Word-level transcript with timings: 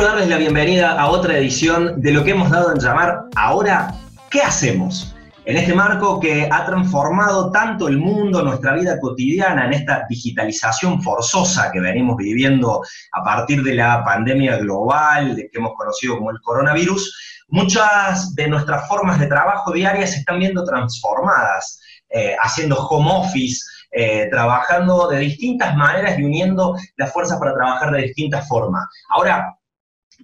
Quiero 0.00 0.14
darles 0.14 0.30
la 0.30 0.38
bienvenida 0.38 0.98
a 0.98 1.10
otra 1.10 1.36
edición 1.36 2.00
de 2.00 2.12
lo 2.12 2.24
que 2.24 2.30
hemos 2.30 2.48
dado 2.48 2.72
en 2.72 2.78
llamar 2.78 3.24
Ahora, 3.36 3.94
¿qué 4.30 4.40
hacemos? 4.40 5.14
En 5.44 5.58
este 5.58 5.74
marco 5.74 6.18
que 6.18 6.48
ha 6.50 6.64
transformado 6.64 7.52
tanto 7.52 7.86
el 7.86 7.98
mundo, 7.98 8.42
nuestra 8.42 8.72
vida 8.72 8.98
cotidiana, 8.98 9.66
en 9.66 9.74
esta 9.74 10.06
digitalización 10.08 11.02
forzosa 11.02 11.70
que 11.70 11.80
venimos 11.80 12.16
viviendo 12.16 12.80
a 13.12 13.22
partir 13.22 13.62
de 13.62 13.74
la 13.74 14.02
pandemia 14.02 14.56
global, 14.56 15.36
que 15.36 15.58
hemos 15.58 15.74
conocido 15.76 16.16
como 16.16 16.30
el 16.30 16.40
coronavirus, 16.40 17.44
muchas 17.48 18.34
de 18.34 18.48
nuestras 18.48 18.88
formas 18.88 19.20
de 19.20 19.26
trabajo 19.26 19.70
diarias 19.70 20.12
se 20.12 20.20
están 20.20 20.38
viendo 20.38 20.64
transformadas, 20.64 21.78
eh, 22.08 22.34
haciendo 22.42 22.76
home 22.86 23.10
office, 23.12 23.60
eh, 23.90 24.28
trabajando 24.30 25.08
de 25.08 25.18
distintas 25.18 25.76
maneras 25.76 26.18
y 26.18 26.22
uniendo 26.22 26.74
las 26.96 27.12
fuerzas 27.12 27.38
para 27.38 27.52
trabajar 27.52 27.90
de 27.90 28.00
distintas 28.00 28.48
formas. 28.48 28.86
Ahora, 29.10 29.58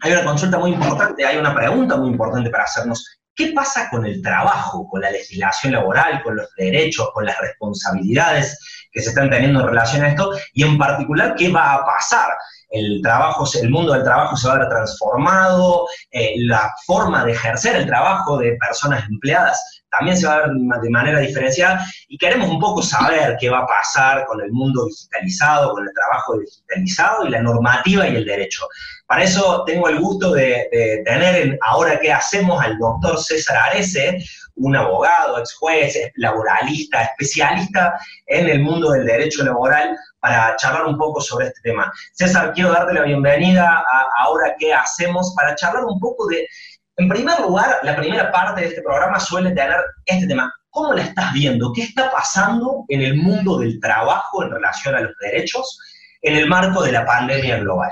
hay 0.01 0.13
una 0.13 0.25
consulta 0.25 0.59
muy 0.59 0.73
importante, 0.73 1.25
hay 1.25 1.37
una 1.37 1.55
pregunta 1.55 1.97
muy 1.97 2.11
importante 2.11 2.51
para 2.51 2.65
hacernos. 2.65 3.07
¿Qué 3.35 3.53
pasa 3.55 3.89
con 3.91 4.07
el 4.07 4.23
trabajo, 4.23 4.89
con 4.89 5.03
la 5.03 5.11
legislación 5.11 5.75
laboral, 5.75 6.23
con 6.23 6.37
los 6.37 6.49
derechos, 6.57 7.11
con 7.13 7.27
las 7.27 7.39
responsabilidades 7.39 8.59
que 8.91 9.03
se 9.03 9.11
están 9.11 9.29
teniendo 9.29 9.61
en 9.61 9.67
relación 9.67 10.05
a 10.05 10.09
esto? 10.09 10.31
Y 10.55 10.65
en 10.65 10.79
particular, 10.79 11.35
¿qué 11.37 11.51
va 11.51 11.75
a 11.75 11.85
pasar? 11.85 12.31
El, 12.71 13.01
trabajo, 13.03 13.45
el 13.61 13.71
mundo 13.71 13.93
del 13.93 14.03
trabajo 14.03 14.37
se 14.37 14.49
va 14.49 14.55
a 14.55 14.59
ver 14.59 14.69
transformado, 14.69 15.87
eh, 16.11 16.35
la 16.39 16.75
forma 16.87 17.25
de 17.25 17.33
ejercer 17.33 17.77
el 17.77 17.87
trabajo 17.87 18.39
de 18.39 18.57
personas 18.57 19.05
empleadas 19.09 19.76
también 19.97 20.17
se 20.17 20.27
va 20.27 20.35
a 20.35 20.47
ver 20.47 20.51
de 20.83 20.91
manera 20.91 21.21
diferenciada 21.21 21.85
y 22.09 22.19
queremos 22.19 22.49
un 22.49 22.61
poco 22.61 22.83
saber 22.83 23.37
qué 23.41 23.51
va 23.51 23.61
a 23.61 23.67
pasar 23.67 24.25
con 24.27 24.41
el 24.41 24.51
mundo 24.53 24.87
digitalizado, 24.87 25.73
con 25.73 25.87
el 25.87 25.93
trabajo 25.95 26.39
digitalizado 26.39 27.27
y 27.27 27.31
la 27.31 27.43
normativa 27.43 28.07
y 28.09 28.17
el 28.17 28.25
derecho. 28.25 28.67
Para 29.07 29.23
eso 29.23 29.63
tengo 29.65 29.89
el 29.89 30.01
gusto 30.01 30.33
de, 30.33 30.69
tener 31.05 31.37
en 31.37 31.59
Ahora 31.67 31.99
qué 32.01 32.13
hacemos 32.13 32.61
al 32.63 32.77
doctor 32.79 33.19
César 33.23 33.57
Arese, 33.57 34.19
un 34.57 34.75
abogado, 34.75 35.39
ex 35.39 35.55
juez, 35.55 35.97
laboralista, 36.17 37.03
especialista 37.03 37.99
en 38.27 38.49
el 38.49 38.61
mundo 38.61 38.91
del 38.91 39.07
derecho 39.07 39.45
laboral, 39.45 39.97
para 40.19 40.57
charlar 40.57 40.87
un 40.87 40.99
poco 40.99 41.21
sobre 41.21 41.47
este 41.47 41.61
tema. 41.63 41.93
César, 42.13 42.53
quiero 42.53 42.73
darte 42.73 42.95
la 42.95 43.03
bienvenida 43.03 43.65
a 43.65 44.07
Ahora 44.19 44.57
qué 44.59 44.75
hacemos 44.75 45.33
para 45.37 45.55
charlar 45.55 45.85
un 45.85 46.01
poco 46.01 46.27
de 46.27 46.49
en 46.97 47.09
primer 47.09 47.41
lugar, 47.41 47.79
la 47.83 47.97
primera 47.97 48.33
parte 48.33 48.63
de 48.63 48.69
este 48.69 48.83
programa 48.83 49.21
suele 49.21 49.51
tener 49.51 49.77
este 50.05 50.27
tema. 50.27 50.53
¿Cómo 50.71 50.95
la 50.95 51.03
estás 51.03 51.33
viendo? 51.33 51.73
¿Qué 51.73 51.83
está 51.83 52.11
pasando 52.11 52.85
en 52.89 53.03
el 53.03 53.17
mundo 53.17 53.59
del 53.59 53.79
trabajo 53.81 54.43
en 54.43 54.51
relación 54.51 54.95
a 54.95 55.01
los 55.01 55.13
derechos 55.21 55.79
en 56.23 56.37
el 56.37 56.49
marco 56.49 56.83
de 56.83 56.93
la 56.93 57.05
pandemia 57.05 57.59
global? 57.59 57.91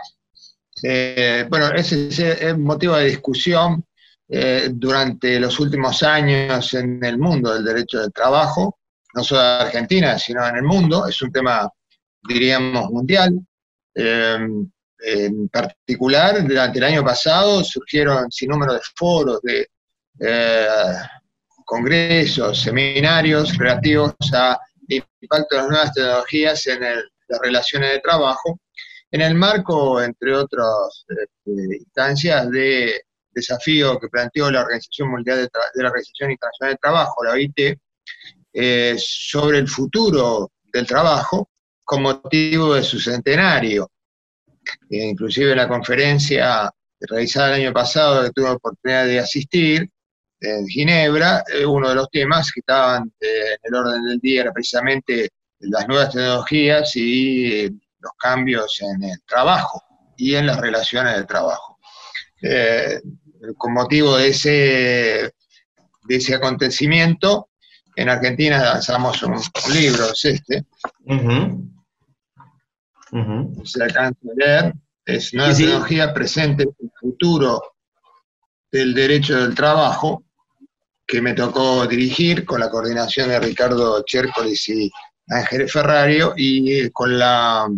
Eh, 0.82 1.46
bueno, 1.48 1.68
ese 1.72 2.08
es 2.08 2.58
motivo 2.58 2.96
de 2.96 3.06
discusión 3.06 3.84
eh, 4.28 4.70
durante 4.72 5.38
los 5.38 5.60
últimos 5.60 6.02
años 6.02 6.72
en 6.74 7.02
el 7.04 7.18
mundo 7.18 7.54
del 7.54 7.64
derecho 7.64 8.00
del 8.00 8.12
trabajo, 8.12 8.78
no 9.14 9.22
solo 9.22 9.40
en 9.42 9.66
Argentina, 9.66 10.18
sino 10.18 10.46
en 10.46 10.56
el 10.56 10.62
mundo. 10.62 11.06
Es 11.06 11.20
un 11.22 11.30
tema, 11.30 11.68
diríamos, 12.26 12.90
mundial. 12.90 13.38
Eh, 13.94 14.38
en 15.06 15.48
particular, 15.48 16.46
durante 16.46 16.78
el 16.78 16.84
año 16.84 17.04
pasado 17.04 17.62
surgieron 17.62 18.30
sin 18.30 18.48
número 18.48 18.72
de 18.72 18.80
foros, 18.96 19.40
de 19.42 19.68
eh, 20.20 20.66
congresos, 21.64 22.62
seminarios 22.62 23.56
relativos 23.58 24.14
al 24.32 24.56
impacto 24.88 25.56
de 25.56 25.60
las 25.60 25.68
nuevas 25.68 25.92
tecnologías 25.92 26.66
en 26.68 26.80
las 26.80 27.40
relaciones 27.42 27.92
de 27.92 28.00
trabajo, 28.00 28.60
en 29.10 29.20
el 29.20 29.34
marco, 29.34 30.02
entre 30.02 30.34
otras 30.34 31.04
este, 31.08 31.76
instancias, 31.78 32.50
de 32.50 33.02
desafío 33.30 33.98
que 33.98 34.08
planteó 34.08 34.50
la 34.50 34.62
Organización 34.62 35.10
Mundial 35.10 35.38
de, 35.38 35.82
la 35.82 35.88
Organización 35.88 36.30
Internacional 36.30 36.74
de 36.74 36.78
Trabajo, 36.78 37.24
la 37.24 37.32
OIT, 37.32 37.78
eh, 38.52 38.94
sobre 38.96 39.58
el 39.58 39.68
futuro 39.68 40.52
del 40.72 40.86
trabajo 40.86 41.50
con 41.84 42.02
motivo 42.02 42.74
de 42.74 42.82
su 42.82 42.98
centenario 42.98 43.90
inclusive 44.90 45.52
en 45.52 45.58
la 45.58 45.68
conferencia 45.68 46.70
realizada 47.00 47.48
el 47.56 47.62
año 47.62 47.72
pasado 47.72 48.24
que 48.24 48.30
tuve 48.30 48.46
la 48.46 48.52
oportunidad 48.54 49.06
de 49.06 49.18
asistir 49.18 49.90
en 50.40 50.66
Ginebra, 50.66 51.42
eh, 51.52 51.64
uno 51.64 51.88
de 51.88 51.94
los 51.94 52.10
temas 52.10 52.50
que 52.52 52.60
estaban 52.60 53.12
eh, 53.20 53.52
en 53.52 53.58
el 53.62 53.74
orden 53.74 54.04
del 54.04 54.18
día 54.18 54.42
era 54.42 54.52
precisamente 54.52 55.30
las 55.60 55.88
nuevas 55.88 56.10
tecnologías 56.10 56.94
y 56.96 57.68
los 57.68 58.12
cambios 58.18 58.78
en 58.80 59.02
el 59.04 59.22
trabajo 59.26 59.82
y 60.16 60.34
en 60.34 60.46
las 60.46 60.60
relaciones 60.60 61.16
de 61.16 61.24
trabajo. 61.24 61.78
Eh, 62.42 63.00
con 63.56 63.72
motivo 63.72 64.16
de 64.16 64.28
ese, 64.28 64.50
de 66.04 66.16
ese 66.16 66.34
acontecimiento, 66.34 67.48
en 67.96 68.08
Argentina 68.08 68.62
lanzamos 68.62 69.22
un, 69.22 69.40
libro, 69.72 70.06
es 70.12 70.24
este, 70.24 70.64
se 73.64 73.82
alcanza 73.82 74.18
a 74.22 74.34
leer, 74.36 74.74
es 75.04 75.32
una 75.32 75.54
tecnología 75.54 76.12
presente 76.12 76.64
en 76.64 76.74
el 76.80 76.90
futuro 76.98 77.62
del 78.72 78.94
derecho 78.94 79.36
del 79.40 79.54
trabajo, 79.54 80.24
que 81.06 81.20
me 81.20 81.34
tocó 81.34 81.86
dirigir 81.86 82.44
con 82.44 82.60
la 82.60 82.70
coordinación 82.70 83.28
de 83.28 83.38
Ricardo 83.38 84.02
Chércoles 84.04 84.68
y 84.68 84.90
Ángeles 85.28 85.70
Ferrario, 85.70 86.32
y 86.36 86.72
eh, 86.72 86.90
con 86.90 87.18
la 87.18 87.68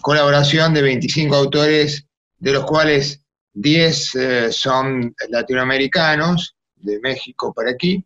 colaboración 0.00 0.74
de 0.74 0.82
25 0.82 1.34
autores, 1.34 2.04
de 2.38 2.52
los 2.52 2.64
cuales 2.64 3.22
10 3.54 4.14
eh, 4.16 4.52
son 4.52 5.14
latinoamericanos, 5.28 6.56
de 6.76 6.98
México 7.00 7.54
para 7.54 7.70
aquí, 7.70 8.04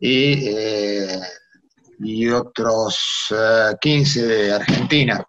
y, 0.00 0.48
eh, 0.48 1.20
y 2.00 2.28
otros 2.30 3.28
15 3.80 4.26
de 4.26 4.52
Argentina. 4.52 5.24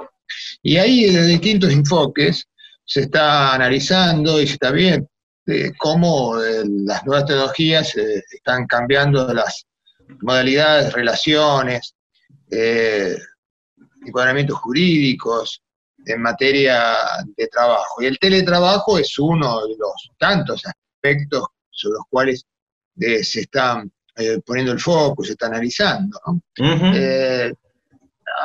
Y 0.61 0.77
ahí, 0.77 1.05
desde 1.05 1.27
distintos 1.27 1.71
enfoques, 1.71 2.47
se 2.85 3.01
está 3.01 3.53
analizando 3.53 4.41
y 4.41 4.47
se 4.47 4.53
está 4.53 4.71
viendo 4.71 5.07
eh, 5.51 5.71
cómo 5.77 6.39
eh, 6.39 6.63
las 6.85 7.03
nuevas 7.05 7.25
tecnologías 7.25 7.95
eh, 7.97 8.23
están 8.31 8.67
cambiando 8.67 9.33
las 9.33 9.65
modalidades, 10.21 10.93
relaciones, 10.93 11.95
encuadramientos 14.05 14.57
jurídicos 14.57 15.61
en 16.05 16.21
materia 16.21 16.95
de 17.37 17.47
trabajo. 17.47 18.01
Y 18.01 18.07
el 18.07 18.17
teletrabajo 18.17 18.97
es 18.97 19.17
uno 19.19 19.67
de 19.67 19.75
los 19.77 20.09
tantos 20.17 20.63
aspectos 20.65 21.45
sobre 21.69 21.97
los 21.97 22.05
cuales 22.09 22.45
se 22.97 23.41
está 23.41 23.83
poniendo 24.45 24.71
el 24.71 24.79
foco, 24.79 25.23
se 25.23 25.33
está 25.33 25.45
analizando. 25.45 26.19
¿no? 26.25 26.41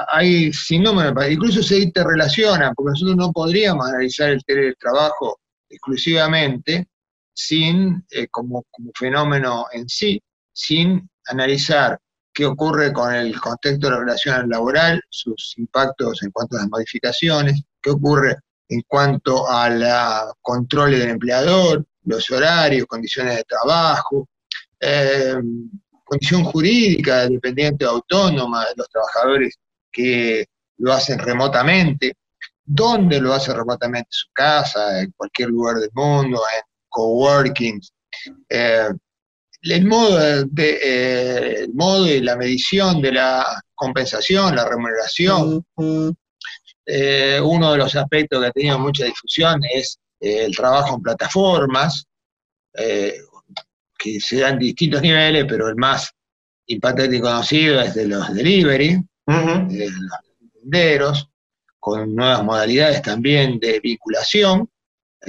Hay 0.08 0.52
sin 0.52 0.82
número, 0.82 1.12
incluso 1.28 1.62
se 1.62 1.78
interrelacionan, 1.78 2.74
porque 2.74 2.90
nosotros 2.90 3.16
no 3.16 3.32
podríamos 3.32 3.88
analizar 3.88 4.30
el 4.30 4.44
teletrabajo 4.44 5.38
exclusivamente 5.68 6.88
sin, 7.32 8.04
eh, 8.10 8.28
como, 8.28 8.64
fenómeno 8.94 9.66
en 9.72 9.88
sí, 9.88 10.22
sin 10.52 11.08
analizar 11.26 11.98
qué 12.32 12.46
ocurre 12.46 12.92
con 12.92 13.14
el 13.14 13.38
contexto 13.40 13.86
de 13.86 13.92
la 13.92 14.00
relación 14.00 14.48
laboral, 14.48 15.00
sus 15.08 15.54
impactos 15.58 16.22
en 16.22 16.30
cuanto 16.30 16.56
a 16.56 16.60
las 16.60 16.68
modificaciones, 16.68 17.62
qué 17.82 17.90
ocurre 17.90 18.36
en 18.68 18.82
cuanto 18.88 19.48
a 19.48 19.68
la 19.70 20.32
control 20.40 20.92
del 20.92 21.10
empleador, 21.10 21.84
los 22.04 22.30
horarios, 22.30 22.86
condiciones 22.86 23.36
de 23.36 23.44
trabajo, 23.44 24.28
eh, 24.80 25.36
condición 26.04 26.44
jurídica 26.44 27.28
dependiente 27.28 27.86
o 27.86 27.90
autónoma 27.90 28.64
de 28.66 28.74
los 28.76 28.88
trabajadores 28.88 29.58
que 29.94 30.46
lo 30.78 30.92
hacen 30.92 31.18
remotamente, 31.18 32.14
dónde 32.64 33.20
lo 33.20 33.32
hacen 33.32 33.56
remotamente, 33.56 34.08
en 34.08 34.12
su 34.12 34.26
casa, 34.32 35.00
en 35.00 35.12
cualquier 35.16 35.50
lugar 35.50 35.76
del 35.76 35.90
mundo, 35.94 36.42
en 36.54 36.62
coworking. 36.88 37.80
Eh, 38.48 38.88
el, 39.62 39.86
modo 39.86 40.18
de, 40.46 40.78
eh, 40.82 41.54
el 41.60 41.74
modo 41.74 42.06
y 42.06 42.20
la 42.20 42.36
medición 42.36 43.00
de 43.00 43.12
la 43.12 43.62
compensación, 43.74 44.56
la 44.56 44.68
remuneración. 44.68 45.64
Eh, 46.86 47.40
uno 47.42 47.72
de 47.72 47.78
los 47.78 47.96
aspectos 47.96 48.40
que 48.40 48.46
ha 48.46 48.52
tenido 48.52 48.78
mucha 48.78 49.06
difusión 49.06 49.60
es 49.74 49.98
el 50.20 50.54
trabajo 50.54 50.96
en 50.96 51.02
plataformas, 51.02 52.04
que 52.72 54.20
se 54.20 54.40
dan 54.40 54.58
distintos 54.58 55.00
niveles, 55.00 55.44
pero 55.48 55.68
el 55.68 55.76
más 55.76 56.10
impactante 56.66 57.16
y 57.16 57.20
conocido 57.20 57.80
es 57.80 57.94
de 57.94 58.08
los 58.08 58.34
delivery, 58.34 59.00
los 59.26 60.52
senderos, 60.60 61.30
con 61.78 62.14
nuevas 62.14 62.44
modalidades 62.44 63.02
también 63.02 63.58
de 63.58 63.80
vinculación, 63.80 64.70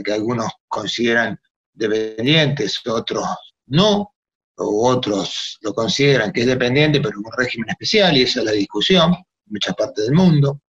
que 0.03 0.13
algunos 0.13 0.51
consideran 0.67 1.39
dependientes, 1.73 2.81
otros 2.85 3.25
no, 3.67 4.13
o 4.57 4.89
otros 4.89 5.57
lo 5.61 5.73
consideran 5.73 6.31
que 6.31 6.41
es 6.41 6.47
dependiente, 6.47 7.01
pero 7.01 7.19
en 7.19 7.25
un 7.25 7.31
régimen 7.37 7.69
especial, 7.69 8.15
y 8.15 8.23
esa 8.23 8.39
es 8.39 8.45
la 8.45 8.51
discusión 8.51 9.13
en 9.13 9.23
muchas 9.47 9.75
partes 9.75 10.05
del 10.05 10.15
mundo. 10.15 10.61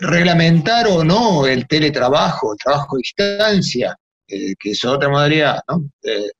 reglamentar 0.00 0.86
o 0.86 1.02
no 1.02 1.44
el 1.44 1.66
teletrabajo, 1.66 2.52
el 2.52 2.58
trabajo 2.58 2.94
a 2.94 2.98
distancia, 2.98 3.96
eh, 4.28 4.54
que 4.56 4.70
es 4.70 4.84
otra 4.84 5.08
modalidad, 5.08 5.60
¿no? 5.68 5.90
De, 6.02 6.30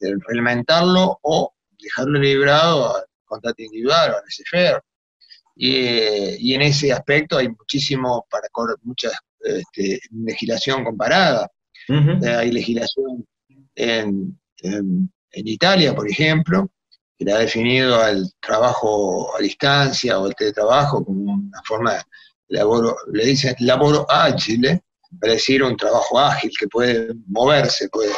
reglamentarlo 0.00 1.18
o 1.22 1.52
dejarlo 1.78 2.18
librado 2.18 2.96
al 2.96 3.04
contrato 3.24 3.62
individual 3.62 4.12
o 4.12 4.16
al 4.16 4.22
SFR. 4.28 4.80
Y, 5.60 6.54
en 6.54 6.62
ese 6.62 6.92
aspecto 6.92 7.36
hay 7.36 7.48
muchísimo, 7.48 8.24
para 8.30 8.48
mucha 8.82 9.10
este, 9.40 10.00
legislación 10.12 10.84
comparada. 10.84 11.50
Eh, 11.88 12.28
hay 12.28 12.52
legislación 12.52 13.26
en, 13.74 14.38
en, 14.62 15.10
Italia, 15.32 15.94
por 15.94 16.08
ejemplo, 16.08 16.70
que 17.16 17.24
le 17.24 17.32
ha 17.32 17.38
definido 17.38 18.00
al 18.00 18.30
trabajo 18.40 19.36
a 19.36 19.40
distancia 19.40 20.18
o 20.18 20.28
el 20.28 20.34
teletrabajo 20.34 21.04
como 21.04 21.32
una 21.32 21.62
forma 21.64 21.94
de 21.94 22.02
laboro, 22.48 22.96
le 23.12 23.26
dicen 23.26 23.54
laboro 23.60 24.06
ágil, 24.10 24.80
para 25.20 25.32
decir 25.32 25.62
un 25.62 25.76
trabajo 25.76 26.18
ágil 26.20 26.50
que 26.58 26.68
puede 26.68 27.14
moverse, 27.26 27.88
puede, 27.88 28.12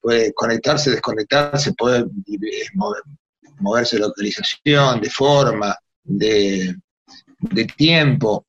puede 0.00 0.32
conectarse, 0.34 0.90
desconectarse, 0.90 1.72
puede 1.74 2.00
eh, 2.00 2.66
moverse 3.60 3.96
de 3.96 4.02
localización, 4.02 5.00
de 5.00 5.10
forma, 5.10 5.76
de, 6.04 6.76
tiempo, 7.76 8.46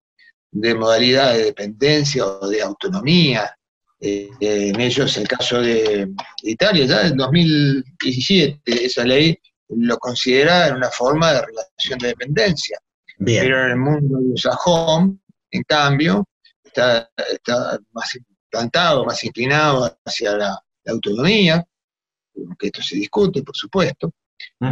de 0.52 0.76
modalidad 0.76 1.34
de 1.34 1.46
dependencia 1.46 2.26
o 2.26 2.48
de 2.48 2.62
autonomía. 2.62 3.56
Eh, 4.00 4.30
en 4.40 4.80
ellos, 4.82 5.16
el 5.18 5.28
caso 5.28 5.62
de 5.62 6.10
Italia, 6.44 6.86
ya 6.86 7.08
en 7.08 7.18
2017, 7.18 8.86
esa 8.86 9.06
ley 9.06 9.38
lo 9.70 9.98
considera 9.98 10.74
una 10.76 10.90
forma 10.90 11.32
de 11.34 11.42
relación 11.46 12.00
de 12.00 12.08
dependencia. 12.10 12.80
Pero 13.18 13.66
en 13.66 13.72
el 13.72 13.78
mundo 13.78 14.20
de 14.20 14.50
Home, 14.66 15.18
en 15.52 15.64
cambio, 15.64 16.28
está, 16.64 17.10
más 17.92 18.16
implantado, 18.16 19.06
más 19.06 19.24
inclinado 19.24 19.98
hacia 20.06 20.36
la, 20.36 20.60
autonomía, 20.86 21.66
aunque 22.36 22.68
esto 22.68 22.82
se 22.82 22.98
discute, 22.98 23.42
por 23.42 23.56
supuesto. 23.56 24.12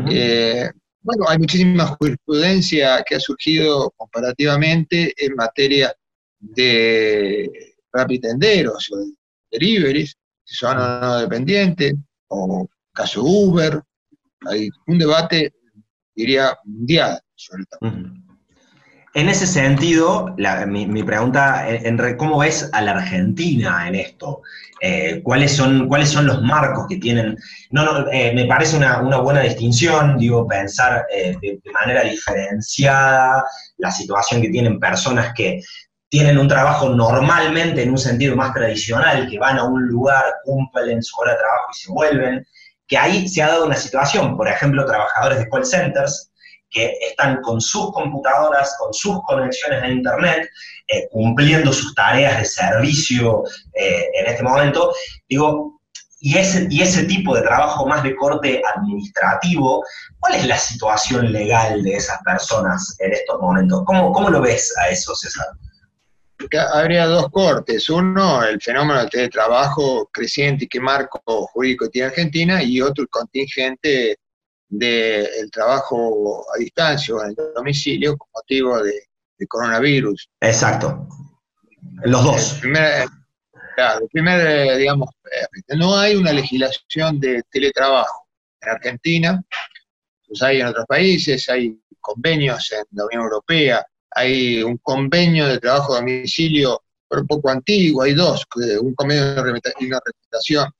Eh, 0.09 0.69
bueno, 1.01 1.25
hay 1.27 1.39
muchísima 1.39 1.87
jurisprudencia 1.87 3.03
que 3.07 3.15
ha 3.15 3.19
surgido 3.19 3.91
comparativamente 3.97 5.13
en 5.17 5.35
materia 5.35 5.95
de 6.39 7.75
rapitenderos 7.91 8.89
o 8.91 8.97
de 8.97 9.05
deliveries, 9.51 10.15
si 10.43 10.55
son 10.55 10.77
o 10.77 11.01
no 11.01 11.19
dependientes, 11.19 11.95
o 12.27 12.67
caso 12.93 13.23
Uber. 13.23 13.81
Hay 14.47 14.69
un 14.87 14.97
debate, 14.97 15.53
diría, 16.15 16.57
mundial 16.65 17.21
sobre 17.41 17.65
todo. 17.65 17.91
En 19.13 19.27
ese 19.27 19.45
sentido, 19.45 20.33
mi, 20.67 21.03
pregunta, 21.03 21.67
en, 21.67 21.97
¿cómo 22.15 22.39
ves 22.39 22.69
a 22.71 22.81
la 22.81 22.91
Argentina 22.91 23.85
en 23.85 23.95
esto? 23.95 24.41
Eh, 24.79 25.19
¿cuáles, 25.21 25.53
son, 25.53 25.89
¿Cuáles 25.89 26.09
son 26.09 26.27
los 26.27 26.41
marcos 26.41 26.85
que 26.87 26.95
tienen? 26.95 27.37
No, 27.71 27.83
no, 27.83 28.09
eh, 28.09 28.31
me 28.33 28.45
parece 28.45 28.77
una, 28.77 29.01
buena 29.01 29.41
distinción, 29.41 30.17
digo, 30.17 30.47
pensar 30.47 31.05
eh, 31.13 31.35
de, 31.41 31.59
manera 31.73 32.03
diferenciada 32.03 33.43
la 33.77 33.91
situación 33.91 34.41
que 34.41 34.49
tienen 34.49 34.79
personas 34.79 35.33
que 35.35 35.61
tienen 36.07 36.37
un 36.37 36.47
trabajo 36.47 36.89
normalmente 36.89 37.83
en 37.83 37.91
un 37.91 37.97
sentido 37.97 38.37
más 38.37 38.53
tradicional, 38.53 39.29
que 39.29 39.37
van 39.37 39.57
a 39.59 39.65
un 39.65 39.87
lugar, 39.87 40.23
cumplen 40.45 41.03
su 41.03 41.19
hora 41.19 41.33
de 41.33 41.37
trabajo 41.37 41.67
y 41.69 41.79
se 41.79 41.91
vuelven, 41.91 42.47
que 42.87 42.97
ahí 42.97 43.27
se 43.27 43.43
ha 43.43 43.49
dado 43.49 43.65
una 43.65 43.75
situación, 43.75 44.37
por 44.37 44.47
ejemplo, 44.47 44.85
trabajadores 44.85 45.39
de 45.39 45.49
call 45.49 45.65
centers, 45.65 46.30
que 46.71 46.93
están 47.01 47.41
con 47.41 47.61
sus 47.61 47.91
computadoras, 47.91 48.75
con 48.79 48.93
sus 48.93 49.21
conexiones 49.23 49.83
a 49.83 49.89
Internet, 49.89 50.49
eh, 50.87 51.07
cumpliendo 51.11 51.71
sus 51.71 51.93
tareas 51.93 52.39
de 52.39 52.45
servicio 52.45 53.43
eh, 53.73 54.05
en 54.13 54.25
este 54.27 54.41
momento. 54.41 54.93
Digo, 55.29 55.81
y 56.21 56.37
ese, 56.37 56.67
y 56.69 56.81
ese 56.81 57.03
tipo 57.05 57.35
de 57.35 57.41
trabajo 57.41 57.85
más 57.85 58.03
de 58.03 58.15
corte 58.15 58.61
administrativo, 58.75 59.83
¿cuál 60.19 60.35
es 60.35 60.47
la 60.47 60.57
situación 60.57 61.31
legal 61.31 61.83
de 61.83 61.95
esas 61.95 62.19
personas 62.23 62.95
en 62.99 63.11
estos 63.11 63.39
momentos? 63.41 63.83
¿Cómo, 63.85 64.13
cómo 64.13 64.29
lo 64.29 64.41
ves 64.41 64.73
a 64.77 64.89
eso, 64.89 65.15
César? 65.15 65.47
Habría 66.73 67.05
dos 67.05 67.29
cortes. 67.29 67.89
Uno, 67.89 68.43
el 68.43 68.61
fenómeno 68.61 68.99
del 68.99 69.09
teletrabajo 69.09 70.09
creciente 70.11 70.65
y 70.65 70.67
qué 70.67 70.79
marco 70.79 71.19
jurídico 71.25 71.89
tiene 71.89 72.09
Argentina, 72.09 72.63
y 72.63 72.81
otro, 72.81 73.03
el 73.03 73.09
contingente 73.09 74.17
del 74.71 75.51
trabajo 75.51 76.45
a 76.55 76.57
distancia 76.57 77.13
o 77.13 77.21
en 77.21 77.29
el 77.29 77.35
domicilio 77.53 78.17
con 78.17 78.29
motivo 78.33 78.81
de, 78.81 78.93
coronavirus. 79.49 80.29
Exacto. 80.39 81.07
Los 82.03 82.23
dos. 82.23 82.61
claro, 83.75 84.07
primer, 84.11 84.77
digamos, 84.77 85.09
eh, 85.25 85.75
no 85.77 85.97
hay 85.97 86.15
una 86.15 86.31
legislación 86.31 87.19
de 87.19 87.41
teletrabajo 87.51 88.27
en 88.61 88.69
Argentina, 88.69 89.43
pues 90.27 90.43
hay 90.43 90.61
en 90.61 90.67
otros 90.67 90.85
países, 90.87 91.49
hay 91.49 91.75
convenios 91.99 92.71
en 92.71 92.83
la 92.91 93.05
Unión 93.05 93.23
Europea, 93.23 93.83
hay 94.11 94.61
un 94.61 94.77
convenio 94.77 95.47
de 95.47 95.59
trabajo 95.59 95.95
a 95.95 96.01
domicilio, 96.01 96.83
pero 97.09 97.23
un 97.23 97.27
poco 97.27 97.49
antiguo, 97.49 98.03
hay 98.03 98.13
dos, 98.13 98.45
un 98.79 98.93
convenio 98.93 99.25
de 99.25 99.41
una 99.41 99.99
representación 100.05 100.71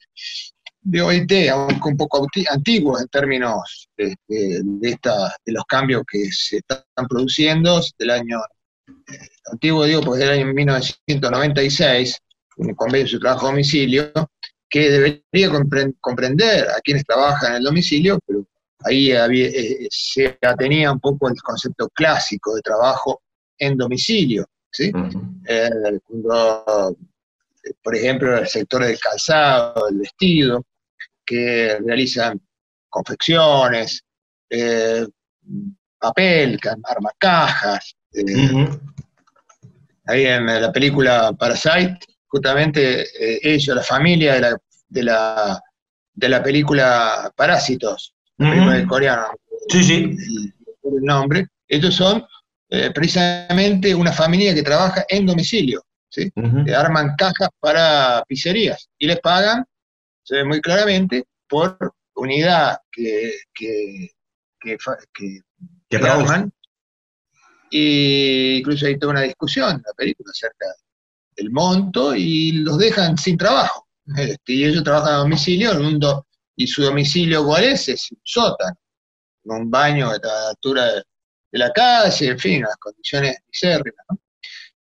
de 0.83 1.01
OIT, 1.01 1.49
aunque 1.51 1.89
un 1.89 1.97
poco 1.97 2.27
antiguo 2.49 2.99
en 2.99 3.07
términos 3.07 3.89
de, 3.97 4.15
de, 4.27 5.27
los 5.45 5.63
cambios 5.65 6.03
que 6.11 6.25
se 6.31 6.57
están 6.57 7.07
produciendo 7.07 7.81
del 7.99 8.09
año 8.09 8.39
eh, 8.87 9.17
antiguo, 9.51 9.85
digo, 9.85 10.01
pues 10.01 10.19
del 10.19 10.31
año 10.31 10.53
1996, 10.53 12.17
un 12.57 12.73
convenio 12.73 13.13
de 13.13 13.19
trabajo 13.19 13.47
a 13.47 13.51
domicilio, 13.51 14.11
que 14.69 14.89
debería 14.89 15.49
comprender 15.99 16.67
a 16.69 16.79
quienes 16.81 17.03
trabajan 17.05 17.51
en 17.51 17.57
el 17.57 17.63
domicilio, 17.63 18.19
pero 18.25 18.45
ahí 18.85 19.11
eh, 19.11 19.87
se 19.91 20.37
atenía 20.41 20.91
un 20.91 20.99
poco 20.99 21.29
el 21.29 21.35
concepto 21.41 21.89
clásico 21.89 22.55
de 22.55 22.61
trabajo 22.61 23.21
en 23.57 23.77
domicilio. 23.77 24.47
¿sí? 24.71 24.91
Eh, 25.47 25.69
por 27.83 27.95
ejemplo, 27.95 28.37
el 28.37 28.47
sector 28.47 28.83
del 28.83 28.99
calzado, 28.99 29.89
el 29.89 29.97
vestido, 29.99 30.65
que 31.31 31.79
realizan 31.85 32.41
confecciones, 32.89 34.03
eh, 34.49 35.07
papel, 35.97 36.59
arma 36.83 37.09
cajas. 37.17 37.95
Eh, 38.13 38.69
ahí 40.07 40.25
en 40.25 40.45
la 40.45 40.73
película 40.73 41.31
Parasite, 41.39 41.99
justamente 42.27 43.03
eh, 43.03 43.39
ellos, 43.43 43.73
la 43.77 43.81
familia 43.81 44.33
de 44.33 44.41
la, 44.41 44.57
de 44.89 45.03
la, 45.03 45.61
de 46.13 46.29
la 46.29 46.43
película 46.43 47.31
Parásitos, 47.33 48.13
la 48.35 48.49
película 48.49 48.75
del 48.75 48.87
coreano, 48.87 49.27
sí, 49.69 49.83
sí. 49.83 50.17
El, 50.83 51.01
nombre, 51.03 51.47
ellos 51.69 51.95
son 51.95 52.25
precisamente 52.93 53.95
una 53.95 54.11
familia 54.11 54.53
que 54.53 54.63
trabaja 54.63 55.05
en 55.07 55.25
domicilio, 55.25 55.81
¿sí? 56.09 56.29
arman 56.75 57.15
cajas 57.17 57.49
para 57.59 58.23
pizzerías 58.27 58.89
y 58.97 59.07
les 59.07 59.19
pagan 59.19 59.65
se 60.23 60.37
ve 60.37 60.45
muy 60.45 60.61
claramente 60.61 61.25
por 61.47 61.77
unidad 62.15 62.77
que, 62.91 63.31
que, 63.53 64.09
que, 64.59 64.77
que, 65.13 65.39
Y 67.69 68.57
incluso 68.59 68.85
hay 68.85 68.97
toda 68.97 69.13
una 69.13 69.21
discusión 69.21 69.71
en 69.71 69.83
la 69.85 69.93
película 69.95 70.31
acerca 70.31 70.67
del 71.35 71.51
monto 71.51 72.15
y 72.15 72.51
los 72.53 72.77
dejan 72.77 73.17
sin 73.17 73.37
trabajo. 73.37 73.87
Este, 74.17 74.53
y 74.53 74.65
ellos 74.65 74.83
trabajan 74.83 75.13
a 75.13 75.17
domicilio, 75.17 75.71
el 75.71 75.79
mundo, 75.79 76.27
y 76.55 76.67
su 76.67 76.83
domicilio 76.83 77.45
cuál 77.45 77.63
es, 77.63 77.87
es 77.89 78.11
un 78.11 78.19
sótano, 78.23 78.77
un 79.45 79.69
baño 79.69 80.09
a 80.09 80.17
la 80.21 80.49
altura 80.49 80.85
de, 80.93 81.03
la 81.53 81.71
calle, 81.71 82.27
en 82.27 82.39
fin, 82.39 82.61
las 82.61 82.77
condiciones 82.77 83.37
misérrimas. 83.47 84.05
¿no? 84.09 84.20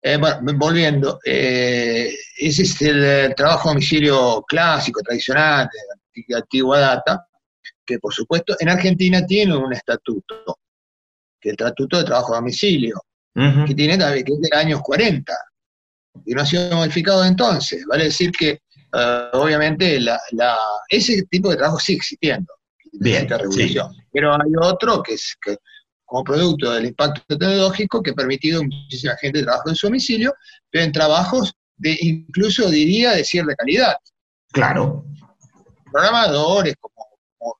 Eh, 0.01 0.17
bueno, 0.17 0.39
volviendo, 0.55 1.19
eh, 1.25 2.13
ese 2.37 2.63
es 2.63 2.81
el, 2.81 3.35
trabajo 3.35 3.69
a 3.69 3.73
domicilio 3.73 4.43
clásico, 4.47 5.01
tradicional, 5.01 5.69
de 6.13 6.35
antigua 6.35 6.79
data, 6.79 7.27
que 7.85 7.99
por 7.99 8.13
supuesto 8.13 8.55
en 8.59 8.69
Argentina 8.69 9.25
tiene 9.25 9.55
un 9.55 9.73
estatuto, 9.73 10.59
que 11.39 11.49
es 11.49 11.53
el 11.53 11.65
estatuto 11.65 11.97
de 11.97 12.03
trabajo 12.05 12.33
a 12.33 12.37
domicilio, 12.37 13.01
que 13.33 13.73
tiene 13.73 13.97
que 13.97 14.33
es 14.33 14.41
de 14.41 14.57
años 14.57 14.81
40, 14.81 15.33
y 16.25 16.33
no 16.33 16.41
ha 16.41 16.45
sido 16.45 16.75
modificado 16.75 17.25
entonces. 17.25 17.85
Vale 17.85 18.05
decir 18.05 18.31
que 18.31 18.59
eh, 18.93 19.29
obviamente 19.33 19.99
la, 19.99 20.19
ese 20.89 21.23
tipo 21.23 21.49
de 21.49 21.57
trabajo 21.57 21.79
sigue 21.79 21.97
existiendo. 21.97 22.53
Bien, 22.91 23.27
Pero 24.11 24.33
hay 24.33 24.51
otro 24.61 25.03
que 25.03 25.13
es 25.13 25.35
que 25.41 25.57
como 26.09 26.23
producto 26.23 26.71
del 26.71 26.87
impacto 26.87 27.21
tecnológico 27.27 28.01
que 28.01 28.11
ha 28.11 28.15
permitido 28.15 28.61
a 28.61 28.63
muchísima 28.63 29.15
gente 29.17 29.43
trabajar 29.43 29.69
en 29.69 29.75
su 29.75 29.87
domicilio, 29.87 30.33
pero 30.71 30.83
en 30.83 30.91
trabajos 30.91 31.53
de 31.77 31.95
incluso 32.01 32.69
diría 32.69 33.11
de 33.11 33.23
cierta 33.23 33.55
calidad. 33.55 33.95
Claro. 34.51 35.05
Programadores, 35.91 36.75
como, 36.79 37.55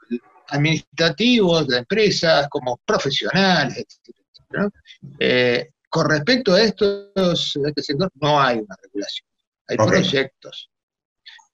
administrativos 0.48 1.68
de 1.68 1.78
empresas, 1.78 2.48
como 2.50 2.78
profesionales, 2.84 3.78
etc. 3.78 4.72
Eh, 5.20 5.70
con 5.88 6.10
respecto 6.10 6.54
a 6.54 6.62
estos, 6.62 7.56
este 7.66 7.84
sector, 7.84 8.10
no 8.16 8.42
hay 8.42 8.58
una 8.58 8.76
regulación, 8.82 9.28
hay 9.68 9.78
proyectos. 9.78 10.70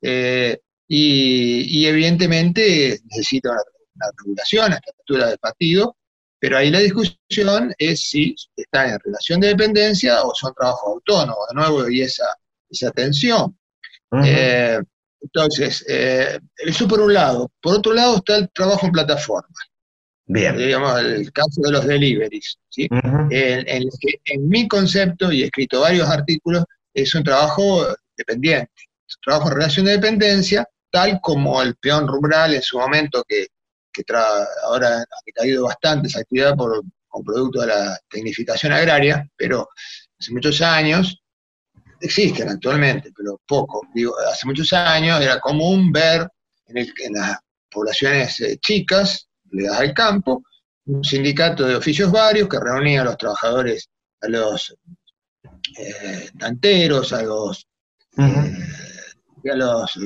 Eh, 0.02 0.60
y, 0.88 1.86
evidentemente 1.86 3.00
necesita 3.06 3.52
una, 3.52 4.12
regulación 4.18 4.74
a 4.74 4.76
esta 4.76 4.92
altura 4.98 5.28
del 5.28 5.38
partido, 5.40 5.98
pero 6.40 6.58
ahí 6.58 6.70
la 6.70 6.80
discusión 6.80 7.74
es 7.78 8.10
si 8.10 8.36
están 8.56 8.90
en 8.92 9.00
relación 9.04 9.40
de 9.40 9.48
dependencia 9.50 10.24
o 10.24 10.34
son 10.36 10.54
trabajos 10.54 10.96
autónomos, 10.96 11.48
de 11.50 11.56
nuevo, 11.56 11.90
y 11.90 12.02
esa, 12.02 12.26
esa 12.70 12.92
tensión. 12.92 13.58
Eh, 14.24 14.80
entonces, 15.22 15.84
eh, 15.88 16.40
eso 16.58 16.88
por 16.88 17.02
un 17.02 17.14
lado. 17.14 17.52
Por 17.62 17.78
otro 17.78 17.94
lado 17.94 18.18
está 18.18 18.38
el 18.38 18.50
trabajo 18.52 18.86
en 18.86 18.92
plataforma. 18.92 19.56
Bien. 20.28 20.58
Digamos, 20.58 21.00
el 21.00 21.32
caso 21.32 21.62
de 21.64 21.72
los 21.72 21.86
deliveries. 21.86 22.58
¿sí? 22.70 22.88
en, 22.92 23.90
en, 24.26 24.50
mi 24.50 24.68
concepto, 24.68 25.32
y 25.32 25.44
he 25.44 25.46
escrito 25.46 25.82
varios 25.82 26.10
artículos, 26.10 26.66
es 26.94 27.14
un 27.16 27.24
trabajo 27.24 27.88
dependiente. 28.18 28.72
Es 29.08 29.16
un 29.18 29.22
trabajo 29.22 29.50
en 29.50 29.56
relación 29.56 29.86
de 29.86 29.94
dependencia, 29.94 30.68
tal 30.92 31.20
como 31.22 31.62
el 31.62 31.76
peón 31.76 32.08
rural 32.08 32.54
en 32.54 32.62
su 32.62 32.78
momento, 32.78 33.24
que, 33.28 33.48
que 34.04 34.14
ahora 34.64 35.00
ha 35.00 35.32
caído 35.34 35.66
bastante 35.66 36.08
esa 36.08 36.20
actividad 36.20 36.56
por, 36.56 36.84
con 37.08 37.24
producto 37.24 37.62
de 37.62 37.68
la 37.68 38.00
tecnificación 38.10 38.74
agraria, 38.74 39.26
pero 39.38 39.68
hace 40.20 40.32
muchos 40.32 40.62
años, 40.62 41.22
existen 42.02 42.50
actualmente, 42.50 43.12
pero 43.16 43.40
poco. 43.48 43.82
Digo, 43.94 44.14
hace 44.32 44.46
muchos 44.46 44.72
años 44.74 45.22
era 45.22 45.40
común 45.40 45.92
ver 45.92 46.28
en, 46.68 47.14
las 47.14 47.40
poblaciones 47.70 48.40
eh, 48.42 48.58
chicas, 48.60 49.28
legadas 49.52 49.82
al 49.82 49.94
campo, 49.94 50.44
un 50.86 51.04
sindicato 51.04 51.66
de 51.66 51.76
oficios 51.76 52.12
varios 52.12 52.48
que 52.48 52.60
reunía 52.60 53.02
a 53.02 53.06
los 53.06 53.18
trabajadores, 53.18 53.90
a 54.22 54.28
los 54.28 54.76
eh, 55.78 56.30
tanteros, 56.38 57.12
a 57.14 57.24
los, 57.24 57.68
eh, 58.18 59.52
a 59.52 59.56
los, 59.56 60.00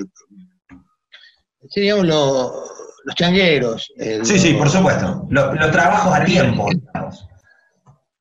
digamos, 1.76 2.06
los, 2.08 2.72
los 3.10 3.16
changueros. 3.16 3.92
sí, 4.24 4.40
sí, 4.40 4.54
por 4.54 4.70
supuesto. 4.70 5.26
Los, 5.30 5.72
trabajos 5.72 6.14
a 6.16 6.24
tiempo. 6.24 6.70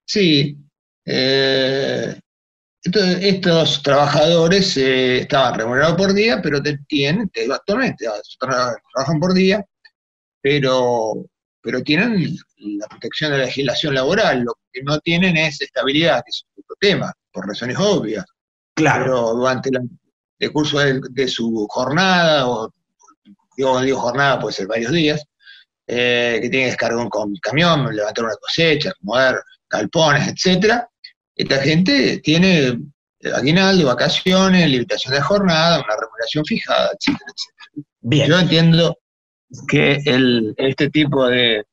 Sí. 0.07 0.57
estos 2.83 3.83
trabajadores 3.83 4.77
eh, 4.79 5.19
estaban 5.19 5.59
remunerados 5.59 5.97
por 5.97 6.15
día, 6.15 6.41
pero 6.43 6.63
tienen, 6.87 7.31
actualmente 7.53 8.07
trabajan 8.41 9.21
por 9.21 9.35
día, 9.35 9.63
pero, 10.41 11.27
pero 11.61 11.83
tienen 11.83 12.35
la 12.57 12.87
protección 12.87 13.33
de 13.33 13.39
la 13.39 13.45
legislación 13.45 13.95
laboral. 13.95 14.41
Lo 14.41 14.55
que 14.73 14.83
no 14.83 14.99
tienen 15.01 15.37
es 15.37 15.61
estabilidad, 15.61 16.23
que 16.25 16.31
es 16.31 16.47
otro 16.57 16.77
tema, 16.81 17.13
por 17.31 17.47
razones 17.47 17.77
obvias. 17.79 18.25
Claro. 18.75 19.05
Pero 19.05 19.35
durante 19.35 19.71
el 20.39 20.53
curso 20.53 20.79
de, 20.79 21.29
su 21.29 21.67
jornada, 21.69 22.49
o 22.49 22.73
digo, 23.59 23.81
digo 23.81 23.99
jornada, 23.99 24.39
puede 24.39 24.55
ser 24.55 24.69
varios 24.69 24.93
días, 24.93 25.25
eh, 25.87 26.39
que 26.41 26.49
tiene 26.49 26.67
que 26.67 26.71
descargar 26.71 27.09
con 27.09 27.35
camión, 27.43 27.95
levantar 27.95 28.25
una 28.25 28.37
cosecha, 28.37 28.93
mover 29.01 29.41
galpones, 29.69 30.29
etcétera. 30.29 30.89
Esta 31.35 31.61
gente 31.61 32.19
tiene 32.19 32.79
aguinaldo, 33.35 33.87
vacaciones, 33.87 34.71
limitación 34.71 35.15
de 35.15 35.21
jornada, 35.21 35.83
una 35.83 35.97
remuneración 35.97 36.45
fijada, 36.45 36.91
etcétera, 36.93 37.33
etcétera. 37.35 37.89
Bien. 38.01 38.29
Yo 38.29 38.39
entiendo 38.39 38.99
que 39.67 40.01
el, 40.05 40.55
este 40.57 40.89
tipo 40.91 41.27
de, 41.27 41.65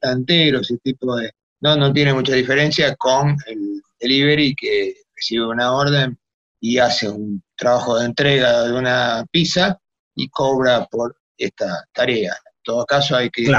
tanteros, 0.00 0.70
este 0.70 0.92
tipo 0.92 1.16
de... 1.16 1.30
No, 1.60 1.76
no 1.76 1.92
tiene 1.92 2.12
mucha 2.14 2.34
diferencia 2.34 2.94
con 2.96 3.36
el 3.46 3.80
delivery 4.00 4.54
que 4.54 4.94
recibe 5.14 5.46
una 5.46 5.72
orden 5.72 6.18
y 6.60 6.78
hace 6.78 7.08
un 7.08 7.42
trabajo 7.56 7.98
de 7.98 8.06
entrega 8.06 8.62
de 8.64 8.72
una 8.72 9.24
pizza 9.30 9.78
y 10.14 10.28
cobra 10.28 10.86
por 10.86 11.17
esta 11.38 11.84
tarea. 11.92 12.32
En 12.32 12.62
todo 12.62 12.84
caso 12.84 13.16
hay 13.16 13.30
que 13.30 13.50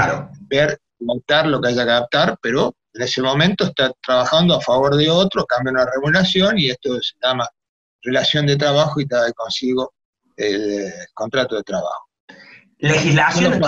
ver, 0.48 0.78
adaptar 1.08 1.46
lo 1.46 1.60
que 1.60 1.68
haya 1.68 1.84
que 1.84 1.90
adaptar, 1.90 2.38
pero 2.40 2.74
en 2.92 3.02
ese 3.02 3.22
momento 3.22 3.64
está 3.64 3.92
trabajando 4.04 4.54
a 4.54 4.60
favor 4.60 4.96
de 4.96 5.10
otro, 5.10 5.46
cambia 5.46 5.72
una 5.72 5.86
remuneración 5.86 6.58
y 6.58 6.70
esto 6.70 7.00
se 7.00 7.14
llama 7.22 7.48
relación 8.02 8.46
de 8.46 8.56
trabajo 8.56 9.00
y 9.00 9.06
trae 9.06 9.32
consigo 9.32 9.94
el 10.36 10.92
contrato 11.14 11.56
de 11.56 11.62
trabajo. 11.62 12.06
Legislación. 12.78 13.62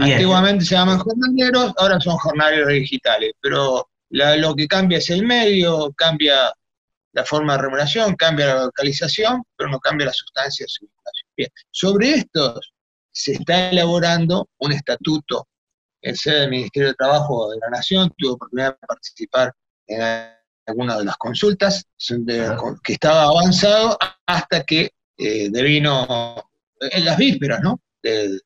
Antiguamente 0.00 0.64
se 0.64 0.74
llaman 0.74 0.98
jornaleros, 0.98 1.72
ahora 1.78 1.98
son 2.00 2.16
jornaleros 2.18 2.68
digitales, 2.68 3.32
pero 3.40 3.88
lo 4.10 4.54
que 4.54 4.66
cambia 4.66 4.98
es 4.98 5.08
el 5.10 5.24
medio, 5.24 5.92
cambia 5.96 6.52
la 7.12 7.24
forma 7.24 7.54
de 7.54 7.62
remuneración, 7.62 8.14
cambia 8.16 8.54
la 8.54 8.64
localización, 8.64 9.42
pero 9.56 9.70
no 9.70 9.80
cambia 9.80 10.06
la 10.06 10.12
sustancia 10.12 10.64
de 10.64 10.68
su 10.68 10.86
Bien, 11.38 11.50
sobre 11.70 12.14
esto 12.14 12.60
se 13.12 13.34
está 13.34 13.70
elaborando 13.70 14.48
un 14.58 14.72
estatuto 14.72 15.46
en 16.02 16.16
sede 16.16 16.40
del 16.40 16.50
Ministerio 16.50 16.88
de 16.88 16.94
Trabajo 16.94 17.52
de 17.52 17.58
la 17.60 17.70
Nación, 17.70 18.12
tuve 18.18 18.32
oportunidad 18.32 18.72
de 18.72 18.86
participar 18.88 19.52
en 19.86 20.02
alguna 20.66 20.98
de 20.98 21.04
las 21.04 21.16
consultas, 21.16 21.86
que 22.82 22.92
estaba 22.92 23.22
avanzado 23.22 23.96
hasta 24.26 24.64
que 24.64 24.90
eh, 25.16 25.48
devino 25.50 26.42
en 26.80 27.04
las 27.04 27.16
vísperas, 27.16 27.60
¿no? 27.62 27.80
Del, 28.02 28.42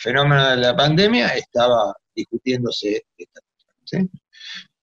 fenómeno 0.00 0.50
de 0.50 0.56
la 0.58 0.76
pandemia 0.76 1.26
estaba 1.34 1.92
discutiéndose 2.14 3.04
esta 3.18 3.40
cosa. 3.80 4.06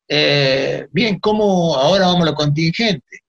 Eh, 0.10 0.88
bien, 0.92 1.22
¿cómo 1.22 1.74
ahora 1.78 2.08
vamos 2.08 2.24
a 2.24 2.32
lo 2.32 2.36
contingente? 2.36 3.22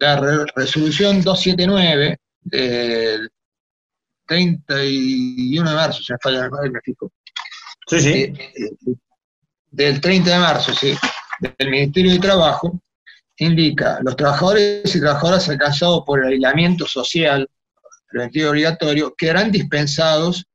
La 0.00 0.44
resolución 0.56 1.22
279 1.22 2.18
del 2.40 3.30
31 4.26 5.70
de 5.70 5.76
marzo, 5.76 6.02
se 6.02 6.12
me 6.12 6.18
falla 6.22 6.48
me 6.50 6.80
fijo. 6.82 7.12
Sí, 7.86 8.00
sí. 8.00 8.10
Eh, 8.22 8.94
del 9.70 10.00
30 10.00 10.30
de 10.30 10.38
marzo, 10.38 10.74
sí, 10.74 10.94
del 11.40 11.70
Ministerio 11.70 12.12
de 12.12 12.18
Trabajo, 12.18 12.80
indica, 13.38 14.00
los 14.02 14.16
trabajadores 14.16 14.94
y 14.94 15.00
trabajadoras 15.00 15.48
alcanzados 15.48 16.02
por 16.04 16.20
el 16.20 16.32
aislamiento 16.32 16.86
social 16.86 17.48
preventivo 18.08 18.50
obligatorio 18.50 19.14
quedarán 19.16 19.52
dispensados 19.52 20.46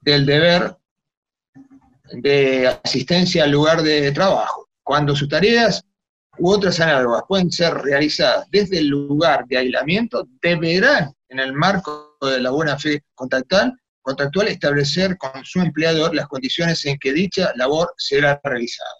del 0.00 0.24
deber 0.24 0.76
de 2.12 2.68
asistencia 2.84 3.44
al 3.44 3.50
lugar 3.50 3.82
de 3.82 4.12
trabajo, 4.12 4.68
cuando 4.82 5.16
sus 5.16 5.28
tareas 5.28 5.84
u 6.38 6.50
otras 6.50 6.80
análogas 6.80 7.22
pueden 7.28 7.50
ser 7.50 7.74
realizadas 7.74 8.46
desde 8.50 8.78
el 8.78 8.88
lugar 8.88 9.46
de 9.46 9.58
aislamiento, 9.58 10.26
deberán, 10.42 11.12
en 11.28 11.40
el 11.40 11.52
marco 11.52 12.16
de 12.20 12.40
la 12.40 12.50
buena 12.50 12.78
fe 12.78 13.02
contractual, 13.14 13.74
contractual 14.02 14.48
establecer 14.48 15.16
con 15.18 15.44
su 15.44 15.60
empleador 15.60 16.14
las 16.14 16.28
condiciones 16.28 16.84
en 16.86 16.98
que 16.98 17.12
dicha 17.12 17.52
labor 17.56 17.92
será 17.96 18.40
realizada. 18.42 18.90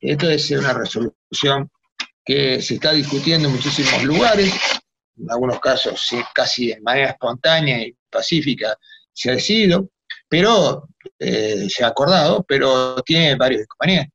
Esto 0.00 0.28
es 0.30 0.50
una 0.50 0.72
resolución 0.72 1.70
que 2.24 2.60
se 2.62 2.74
está 2.74 2.92
discutiendo 2.92 3.48
en 3.48 3.54
muchísimos 3.54 4.02
lugares, 4.04 4.52
en 5.16 5.30
algunos 5.30 5.60
casos 5.60 6.08
casi 6.34 6.68
de 6.68 6.80
manera 6.80 7.10
espontánea 7.10 7.86
y 7.86 7.94
pacífica 8.10 8.76
se 9.12 9.30
ha 9.30 9.34
decidido, 9.34 9.90
pero 10.28 10.88
eh, 11.18 11.68
se 11.68 11.84
ha 11.84 11.88
acordado, 11.88 12.44
pero 12.48 12.96
tiene 13.02 13.34
varios 13.36 13.62
inconvenientes. 13.62 14.12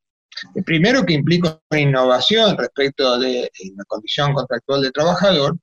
El 0.56 0.63
primero 0.63 1.06
que 1.06 1.13
implica 1.13 1.60
una 1.70 1.79
innovación 1.79 2.58
respecto 2.58 3.20
de 3.20 3.44
eh, 3.44 3.51
la 3.75 3.84
condición 3.86 4.34
contractual 4.34 4.82
del 4.82 4.91
trabajador 4.91 5.58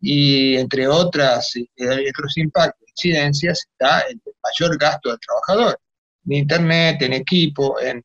y 0.00 0.56
entre 0.56 0.88
otras 0.88 1.54
eh, 1.56 1.66
otros 1.76 2.36
impactos, 2.38 2.88
incidencias, 2.88 3.66
está 3.70 4.00
el 4.00 4.20
mayor 4.42 4.78
gasto 4.78 5.10
del 5.10 5.18
trabajador, 5.20 5.78
en 6.26 6.32
internet, 6.32 7.02
en 7.02 7.12
equipo, 7.12 7.80
en 7.80 8.02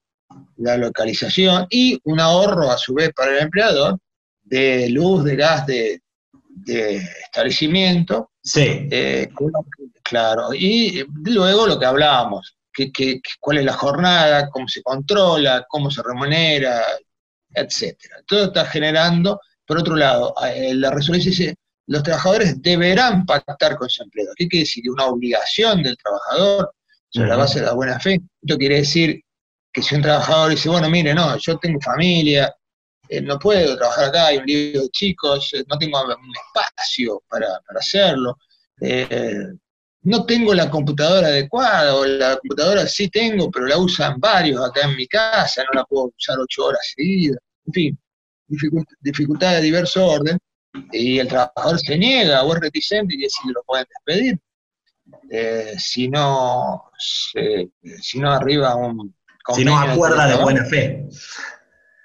la 0.58 0.78
localización 0.78 1.68
y 1.70 2.00
un 2.04 2.20
ahorro 2.20 2.72
a 2.72 2.78
su 2.78 2.94
vez 2.94 3.12
para 3.16 3.32
el 3.32 3.44
empleador 3.44 4.00
de 4.44 4.90
luz, 4.90 5.24
de 5.24 5.36
gas, 5.36 5.66
de, 5.66 6.02
establecimiento. 7.24 8.32
Sí. 8.42 8.88
Eh, 8.92 9.30
claro, 10.04 10.54
y 10.54 11.04
luego 11.24 11.68
lo 11.68 11.80
que 11.80 11.86
hablábamos, 11.86 12.55
cuál 13.40 13.58
es 13.60 13.66
la 13.66 13.74
jornada, 13.74 14.50
cómo 14.50 14.68
se 14.68 14.82
controla, 14.82 15.66
cómo 15.70 15.90
se 15.90 16.02
remunera, 16.04 16.84
etcétera. 17.54 18.18
Todo 18.28 18.46
está 18.46 18.66
generando, 18.66 19.40
por 19.66 19.78
otro 19.80 19.96
lado, 19.96 20.34
eh, 20.48 20.74
la 20.76 20.92
resolución 20.92 21.32
dice, 21.32 21.56
los 21.88 22.04
trabajadores 22.04 22.62
deberán 22.62 23.26
pactar 23.26 23.78
con 23.78 23.90
su 23.90 24.04
empleador. 24.04 24.36
¿Qué 24.36 24.48
quiere 24.48 24.64
decir? 24.64 24.90
Una 24.90 25.06
obligación 25.06 25.84
del 25.84 25.98
trabajador 25.98 26.74
sobre 27.10 27.30
la 27.30 27.38
base 27.38 27.60
de 27.60 27.66
la 27.68 27.74
buena 27.74 28.00
fe. 28.00 28.20
Esto 28.42 28.58
quiere 28.58 28.78
decir 28.78 29.22
que 29.72 29.82
si 29.82 29.96
un 29.96 30.02
trabajador 30.02 30.52
dice, 30.52 30.70
bueno, 30.70 30.90
mire, 30.90 31.14
no, 31.14 31.38
yo 31.38 31.58
tengo 31.58 31.80
familia, 31.82 32.54
eh, 33.10 33.22
no 33.22 33.38
puedo 33.38 33.78
trabajar 33.78 34.06
acá, 34.06 34.28
hay 34.28 34.38
un 34.38 34.46
libro 34.46 34.82
de 34.84 34.90
chicos, 34.90 35.54
eh, 35.54 35.64
no 35.68 35.78
tengo 35.78 36.02
un 36.02 36.34
espacio 36.48 37.22
para, 37.30 37.48
hacerlo, 37.78 38.38
no 40.06 40.26
tengo 40.26 40.54
la 40.54 40.70
computadora 40.70 41.28
adecuada, 41.28 41.96
o 41.96 42.06
la 42.06 42.38
computadora 42.38 42.88
sí 42.88 43.10
tengo, 43.10 43.50
pero 43.50 43.66
la 43.66 43.78
usan 43.78 44.20
varios 44.20 44.64
acá 44.64 44.88
en 44.88 44.96
mi 44.96 45.08
casa, 45.08 45.64
no 45.64 45.80
la 45.80 45.84
puedo 45.84 46.12
usar 46.18 46.38
ocho 46.40 46.66
horas 46.66 46.94
seguidas. 46.96 47.40
en 47.66 47.74
fin, 47.74 48.00
dificultades 49.02 49.58
de 49.58 49.66
diverso 49.66 50.06
orden, 50.06 50.38
y 50.92 51.20
el 51.20 51.28
trabajador 51.28 51.80
se 51.80 51.98
niega 51.98 52.44
o 52.44 52.54
es 52.54 52.60
reticente 52.60 53.16
y 53.16 53.22
decide 53.22 53.54
lo 53.54 53.64
pueden 53.64 53.86
despedir. 53.90 54.40
Eh, 55.30 55.76
si 55.78 56.08
no 56.08 56.90
si 56.98 58.20
no 58.20 58.32
arriba 58.32 58.76
un 58.76 59.14
si 59.54 59.64
no 59.64 59.78
acuerda 59.78 60.28
de, 60.28 60.44
buena 60.44 60.66
fe 60.66 61.08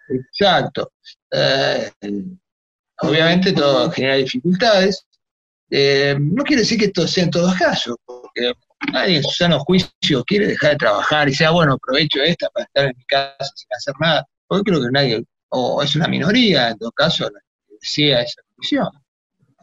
exacto 0.07 0.93
eh, 1.31 1.91
obviamente 2.99 3.53
todo 3.53 3.91
genera 3.91 4.17
dificultades 4.17 5.07
eh, 5.71 6.17
no 6.19 6.43
quiere 6.45 6.63
decir 6.63 6.79
que 6.79 6.87
esto 6.87 7.07
sea 7.07 7.25
en 7.25 7.31
todos 7.31 7.55
casos 7.55 7.97
porque 8.05 8.53
nadie 8.93 9.19
en 9.19 9.23
su 9.23 9.31
sano 9.31 9.61
juicio 9.61 10.25
quiere 10.27 10.49
dejar 10.49 10.73
de 10.73 10.77
trabajar 10.77 11.29
y 11.29 11.35
sea 11.35 11.51
bueno 11.51 11.75
aprovecho 11.75 12.21
esta 12.23 12.49
para 12.51 12.65
estar 12.65 12.85
en 12.87 12.97
mi 12.97 13.05
casa 13.05 13.51
sin 13.55 13.69
hacer 13.77 13.95
nada 14.01 14.27
porque 14.47 14.71
creo 14.71 14.83
que 14.83 14.91
nadie 14.91 15.25
o 15.51 15.83
es 15.83 15.95
una 15.97 16.09
minoría 16.09 16.71
en 16.71 16.79
todo 16.79 16.93
caso 16.93 17.29
decía 17.81 18.21
esa 18.23 18.43
condición. 18.43 18.89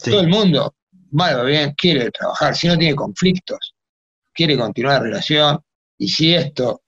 Todo 0.04 0.22
el 0.22 0.28
mundo 0.28 0.74
bueno, 1.10 1.46
bien, 1.46 1.74
quiere 1.78 2.12
trabajar, 2.12 2.56
si 2.56 2.68
no 2.68 2.78
tiene 2.78 2.96
conflictos, 2.96 3.76
quiere 4.34 4.58
continuar 4.58 4.98
la 4.98 5.04
relación, 5.04 5.60
y 5.98 6.08
si 6.10 6.34
esto 6.34 6.82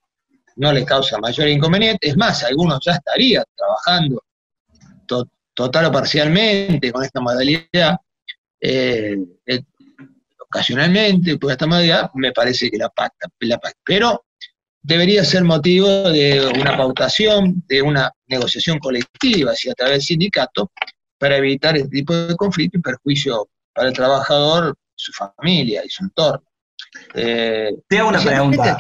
no 0.58 0.74
le 0.74 0.86
causa 0.86 1.18
mayor 1.20 1.48
inconveniente, 1.48 2.10
es 2.10 2.18
más, 2.18 2.44
algunos 2.44 2.80
ya 2.86 2.94
estarían 2.94 3.44
trabajando 3.56 4.24
total 5.54 5.86
o 5.86 5.92
parcialmente 5.92 6.92
con 6.92 7.04
esta 7.04 7.20
modalidad, 7.20 7.98
eh, 8.62 9.18
eh, 9.46 9.62
ocasionalmente, 10.40 11.38
por 11.38 11.52
esta 11.52 11.68
modalidad, 11.68 12.12
me 12.16 12.32
parece 12.32 12.70
que 12.70 12.78
la 12.78 12.90
pacta, 12.90 13.28
la 13.40 13.60
pero 13.84 14.26
debería 14.82 15.24
ser 15.24 15.44
motivo 15.44 15.88
de 15.88 16.52
una 16.60 16.76
pautación, 16.76 17.64
de 17.68 17.82
una 17.82 18.12
negociación 18.28 18.80
colectiva, 18.80 19.56
si 19.56 19.70
a 19.70 19.74
través 19.74 19.94
del 19.94 20.02
sindicato, 20.02 20.72
para 21.18 21.38
evitar 21.38 21.78
este 21.78 21.90
tipo 21.90 22.16
de 22.16 22.36
conflicto 22.36 22.78
y 22.78 22.82
perjuicio 22.82 23.50
para 23.74 23.90
el 23.90 23.94
trabajador, 23.94 24.76
su 24.96 25.12
familia 25.14 25.84
y 25.86 25.90
su 25.90 26.04
entorno. 26.04 26.46
Eh, 27.14 27.72
Te 27.88 28.00
hago 28.00 28.10
una 28.10 28.22
pregunta 28.22 28.80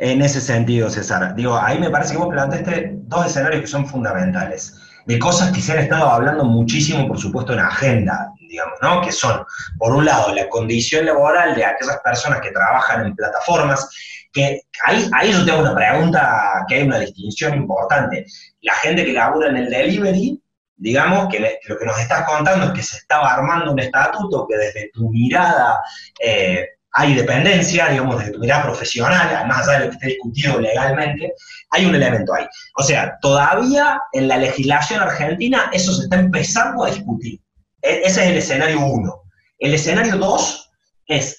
en 0.00 0.22
ese 0.22 0.40
sentido, 0.40 0.88
César. 0.88 1.34
Digo, 1.34 1.56
ahí 1.56 1.78
me 1.78 1.90
parece 1.90 2.12
que 2.12 2.18
vos 2.18 2.28
planteaste 2.28 2.92
dos 3.02 3.26
escenarios 3.26 3.60
que 3.62 3.66
son 3.66 3.86
fundamentales, 3.86 4.74
de 5.06 5.18
cosas 5.18 5.52
que 5.52 5.60
se 5.60 5.72
han 5.72 5.78
estado 5.80 6.08
hablando 6.08 6.44
muchísimo, 6.44 7.06
por 7.06 7.18
supuesto, 7.18 7.52
en 7.52 7.60
agenda, 7.60 8.32
digamos, 8.38 8.78
¿no? 8.82 9.00
Que 9.00 9.12
son, 9.12 9.44
por 9.78 9.92
un 9.94 10.04
lado, 10.04 10.34
la 10.34 10.48
condición 10.48 11.06
laboral 11.06 11.54
de 11.54 11.64
aquellas 11.64 11.98
personas 12.04 12.40
que 12.40 12.50
trabajan 12.50 13.06
en 13.06 13.14
plataformas, 13.14 13.88
que 14.32 14.62
ahí, 14.84 15.08
ahí 15.12 15.32
yo 15.32 15.44
tengo 15.44 15.60
una 15.60 15.74
pregunta, 15.74 16.64
que 16.68 16.76
hay 16.76 16.82
una 16.82 16.98
distinción 16.98 17.54
importante. 17.54 18.26
La 18.62 18.74
gente 18.74 19.04
que 19.04 19.12
labura 19.12 19.48
en 19.48 19.56
el 19.56 19.70
delivery 19.70 20.40
digamos 20.80 21.28
que 21.28 21.58
lo 21.68 21.78
que 21.78 21.84
nos 21.84 22.00
estás 22.00 22.26
contando 22.26 22.66
es 22.66 22.72
que 22.72 22.82
se 22.82 22.96
estaba 22.96 23.34
armando 23.34 23.70
un 23.70 23.78
estatuto 23.78 24.46
que 24.48 24.56
desde 24.56 24.90
tu 24.92 25.10
mirada 25.10 25.78
eh, 26.18 26.66
hay 26.92 27.14
dependencia, 27.14 27.88
digamos, 27.88 28.18
desde 28.18 28.32
tu 28.32 28.40
mirada 28.40 28.64
profesional, 28.64 29.46
más 29.46 29.68
allá 29.68 29.78
de 29.78 29.84
lo 29.84 29.90
que 29.90 29.96
esté 29.96 30.06
discutido 30.08 30.60
legalmente, 30.60 31.34
hay 31.70 31.86
un 31.86 31.94
elemento 31.94 32.34
ahí. 32.34 32.46
O 32.76 32.82
sea, 32.82 33.16
todavía 33.20 34.00
en 34.12 34.28
la 34.28 34.36
legislación 34.38 35.00
argentina 35.00 35.70
eso 35.72 35.94
se 35.94 36.04
está 36.04 36.16
empezando 36.16 36.84
a 36.84 36.90
discutir. 36.90 37.40
E, 37.82 38.02
ese 38.04 38.22
es 38.22 38.30
el 38.30 38.36
escenario 38.38 38.80
uno. 38.80 39.22
El 39.58 39.74
escenario 39.74 40.16
dos 40.16 40.70
es 41.06 41.36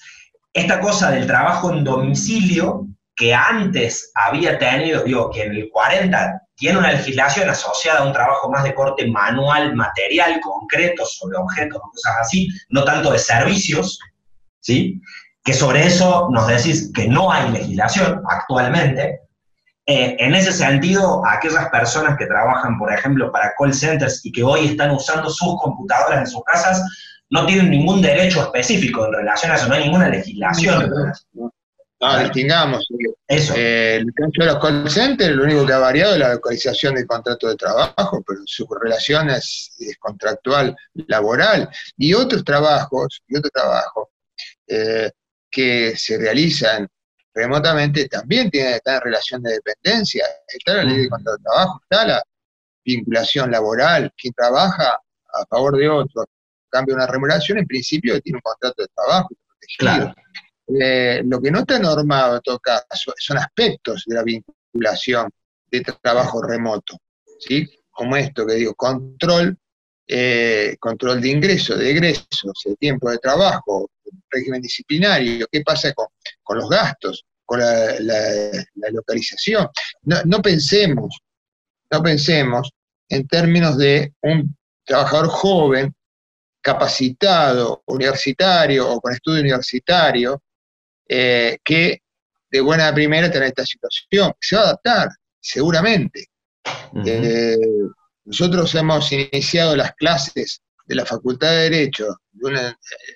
esta 0.54 0.80
cosa 0.80 1.10
del 1.10 1.26
trabajo 1.26 1.72
en 1.72 1.84
domicilio 1.84 2.86
que 3.14 3.34
antes 3.34 4.10
había 4.14 4.58
tenido, 4.58 5.04
digo, 5.04 5.30
que 5.30 5.42
en 5.42 5.52
el 5.52 5.68
40 5.70 6.42
tiene 6.56 6.78
una 6.78 6.92
legislación 6.92 7.48
asociada 7.50 8.00
a 8.00 8.06
un 8.06 8.12
trabajo 8.12 8.50
más 8.50 8.64
de 8.64 8.74
corte 8.74 9.06
manual, 9.06 9.74
material, 9.74 10.40
concreto, 10.40 11.04
sobre 11.04 11.36
objetos, 11.36 11.80
cosas 11.80 12.14
así, 12.20 12.48
no 12.70 12.84
tanto 12.84 13.12
de 13.12 13.18
servicios, 13.18 13.98
¿sí? 14.60 15.00
Que 15.44 15.52
sobre 15.52 15.86
eso 15.86 16.28
nos 16.30 16.46
decís 16.46 16.90
que 16.94 17.08
no 17.08 17.32
hay 17.32 17.50
legislación 17.50 18.22
actualmente. 18.28 19.20
Eh, 19.86 20.16
en 20.20 20.34
ese 20.34 20.52
sentido, 20.52 21.26
aquellas 21.26 21.68
personas 21.70 22.16
que 22.16 22.26
trabajan, 22.26 22.78
por 22.78 22.92
ejemplo, 22.92 23.32
para 23.32 23.52
call 23.58 23.74
centers 23.74 24.24
y 24.24 24.30
que 24.30 24.44
hoy 24.44 24.68
están 24.68 24.92
usando 24.92 25.28
sus 25.28 25.60
computadoras 25.60 26.20
en 26.20 26.26
sus 26.28 26.44
casas, 26.44 26.82
no 27.30 27.46
tienen 27.46 27.70
ningún 27.70 28.00
derecho 28.00 28.42
específico 28.42 29.06
en 29.06 29.14
relación 29.14 29.50
a 29.50 29.56
eso, 29.56 29.66
no 29.66 29.74
hay 29.74 29.84
ninguna 29.84 30.08
legislación. 30.08 30.92
No, 32.02 32.18
distingamos. 32.18 32.86
Eso. 33.28 33.54
Eh, 33.56 33.96
el 33.96 34.12
caso 34.12 34.32
de 34.36 34.46
los 34.46 34.58
call 34.58 34.90
centers, 34.90 35.34
lo 35.34 35.44
único 35.44 35.64
que 35.64 35.72
ha 35.72 35.78
variado 35.78 36.14
es 36.14 36.18
la 36.18 36.34
localización 36.34 36.94
del 36.94 37.06
contrato 37.06 37.48
de 37.48 37.56
trabajo, 37.56 38.22
pero 38.26 38.40
su 38.44 38.66
relación 38.66 39.30
es, 39.30 39.72
contractual 39.98 40.76
laboral. 41.06 41.68
Y 41.96 42.12
otros 42.12 42.44
trabajos, 42.44 43.22
y 43.28 43.36
otros 43.36 43.52
trabajos 43.52 44.08
eh, 44.66 45.10
que 45.52 45.94
se 45.96 46.18
realizan 46.18 46.88
remotamente 47.34 48.08
también 48.08 48.50
tienen 48.50 48.72
que 48.72 48.76
estar 48.76 48.96
en 48.96 49.02
relación 49.02 49.42
de 49.42 49.52
dependencia. 49.52 50.24
Está 50.48 50.74
la 50.74 50.84
ley 50.84 51.02
de 51.02 51.08
contrato 51.08 51.38
de 51.38 51.44
trabajo, 51.44 51.80
está 51.82 52.06
la 52.06 52.22
vinculación 52.84 53.50
laboral. 53.50 54.12
Quien 54.16 54.34
trabaja 54.34 54.94
a 54.94 55.46
favor 55.48 55.76
de 55.76 55.88
otro, 55.88 56.24
cambia 56.68 56.94
una 56.94 57.06
remuneración, 57.06 57.58
en 57.58 57.66
principio 57.66 58.20
tiene 58.20 58.38
un 58.38 58.42
contrato 58.42 58.82
de 58.82 58.88
trabajo 58.94 59.28
protegido. 59.46 60.14
Eh, 60.80 61.22
lo 61.24 61.40
que 61.40 61.50
no 61.50 61.60
está 61.60 61.78
normado 61.78 62.36
en 62.36 62.42
todo 62.42 62.58
caso 62.58 63.12
son 63.18 63.38
aspectos 63.38 64.04
de 64.06 64.14
la 64.14 64.22
vinculación 64.22 65.30
de 65.70 65.82
trabajo 66.02 66.42
remoto, 66.42 66.98
¿sí? 67.38 67.68
Como 67.90 68.16
esto 68.16 68.46
que 68.46 68.54
digo, 68.54 68.74
control, 68.74 69.58
eh, 70.06 70.76
control 70.80 71.20
de 71.20 71.28
ingreso, 71.28 71.76
de 71.76 71.90
egresos, 71.90 72.52
de 72.64 72.76
tiempo 72.76 73.10
de 73.10 73.18
trabajo, 73.18 73.90
régimen 74.30 74.60
disciplinario, 74.60 75.46
qué 75.50 75.62
pasa 75.62 75.92
con, 75.92 76.08
los 76.58 76.68
gastos, 76.68 77.24
con 77.44 77.60
la, 77.60 78.58
localización. 78.90 79.68
No, 80.02 80.42
pensemos, 80.42 81.18
no 81.90 82.02
pensemos 82.02 82.70
en 83.08 83.26
términos 83.26 83.78
de 83.78 84.14
un 84.22 84.56
trabajador 84.84 85.28
joven, 85.28 85.94
capacitado, 86.60 87.82
universitario 87.86 88.88
o 88.88 89.00
con 89.00 89.12
estudio 89.12 89.40
universitario, 89.40 90.42
eh, 91.08 91.58
que 91.64 92.02
de 92.50 92.60
buena 92.60 92.92
primera 92.94 93.30
tener 93.30 93.48
esta 93.48 93.66
situación. 93.66 94.32
Se 94.40 94.56
va 94.56 94.62
a 94.62 94.64
adaptar, 94.66 95.08
seguramente. 95.40 96.26
Eh, 97.04 97.56
nosotros 98.24 98.74
hemos 98.74 99.10
iniciado 99.12 99.76
las 99.76 99.92
clases 99.94 100.62
de 100.86 100.94
la 100.94 101.06
Facultad 101.06 101.50
de 101.50 101.70
Derecho 101.70 102.16
eh, 102.50 102.72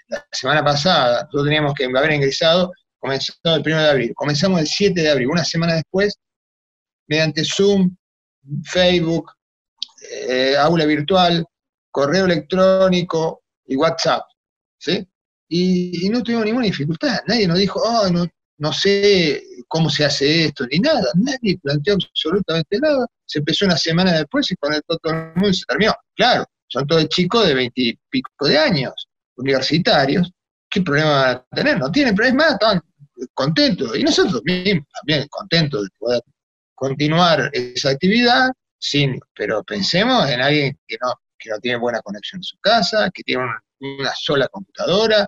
la 0.08 0.26
semana 0.32 0.64
pasada, 0.64 1.22
nosotros 1.22 1.44
teníamos 1.44 1.74
que 1.74 1.84
haber 1.84 2.12
ingresado, 2.12 2.72
comenzado 2.98 3.56
el 3.56 3.62
1 3.62 3.82
de 3.82 3.90
abril. 3.90 4.12
Comenzamos 4.14 4.60
el 4.60 4.66
7 4.66 5.00
de 5.00 5.10
abril, 5.10 5.28
una 5.28 5.44
semana 5.44 5.74
después, 5.74 6.14
mediante 7.08 7.44
Zoom, 7.44 7.96
Facebook, 8.64 9.32
aula 10.58 10.84
virtual, 10.84 11.44
correo 11.90 12.26
electrónico 12.26 13.42
y 13.66 13.76
WhatsApp. 13.76 14.22
¿sí? 14.78 15.06
y, 15.48 16.08
no 16.10 16.22
tuvimos 16.22 16.44
ninguna 16.44 16.66
dificultad. 16.66 17.20
Nadie 17.26 17.46
nos 17.46 17.58
dijo, 17.58 17.80
oh, 17.82 18.08
no, 18.10 18.26
no 18.58 18.72
sé 18.72 19.42
cómo 19.68 19.90
se 19.90 20.04
hace 20.04 20.46
esto, 20.46 20.66
ni 20.70 20.78
nada. 20.78 21.04
Nadie 21.14 21.58
planteó 21.62 21.94
absolutamente 21.94 22.78
nada. 22.80 23.06
Se 23.26 23.38
empezó 23.40 23.66
una 23.66 23.76
semana 23.76 24.12
después 24.12 24.50
y 24.50 24.56
conectó 24.56 24.96
todo 24.98 25.12
el 25.12 25.32
mundo 25.34 25.48
y 25.50 25.54
se 25.54 25.64
terminó. 25.66 25.94
Claro, 26.14 26.44
son 26.68 26.86
todos 26.86 27.08
chicos 27.08 27.46
de 27.46 27.54
veintipico 27.54 28.46
de 28.46 28.58
años, 28.58 29.08
universitarios. 29.36 30.30
¿Qué 30.68 30.82
problema 30.82 31.10
van 31.10 31.36
a 31.36 31.46
tener? 31.54 31.78
No 31.78 31.90
tienen 31.90 32.14
problema, 32.14 32.48
estaban 32.50 32.80
contentos. 33.34 33.96
Y 33.96 34.02
nosotros 34.02 34.42
mismos 34.44 34.86
también 35.00 35.26
contentos 35.28 35.82
de 35.82 35.88
poder 35.98 36.22
continuar 36.74 37.50
esa 37.52 37.90
actividad, 37.90 38.50
sin, 38.78 39.18
pero 39.34 39.62
pensemos 39.64 40.28
en 40.28 40.40
alguien 40.40 40.78
que 40.86 40.96
no, 41.00 41.12
que 41.38 41.50
no 41.50 41.58
tiene 41.58 41.78
buena 41.78 42.00
conexión 42.02 42.40
en 42.40 42.44
su 42.44 42.58
casa, 42.58 43.10
que 43.12 43.22
tiene 43.22 43.44
una 43.80 44.12
sola 44.14 44.48
computadora, 44.48 45.26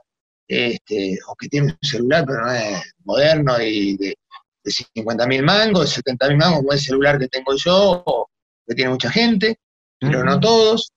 este, 0.49 1.19
o 1.29 1.37
que 1.37 1.49
tiene 1.49 1.69
un 1.69 1.79
celular 1.89 2.25
pero 2.27 2.41
no 2.41 2.53
es 2.53 2.95
moderno 3.05 3.61
y 3.61 3.97
de, 3.99 4.17
de 4.65 4.71
50 4.71 5.27
mil 5.27 5.43
mangos, 5.43 5.91
70 5.91 6.29
mil 6.29 6.39
mangos, 6.39 6.59
como 6.59 6.73
el 6.73 6.81
celular 6.81 7.19
que 7.19 7.29
tengo 7.29 7.55
yo, 7.57 8.03
o 8.05 8.31
que 8.67 8.75
tiene 8.75 8.91
mucha 8.91 9.11
gente, 9.11 9.59
pero 10.01 10.25
no 10.25 10.41
todos. 10.41 10.93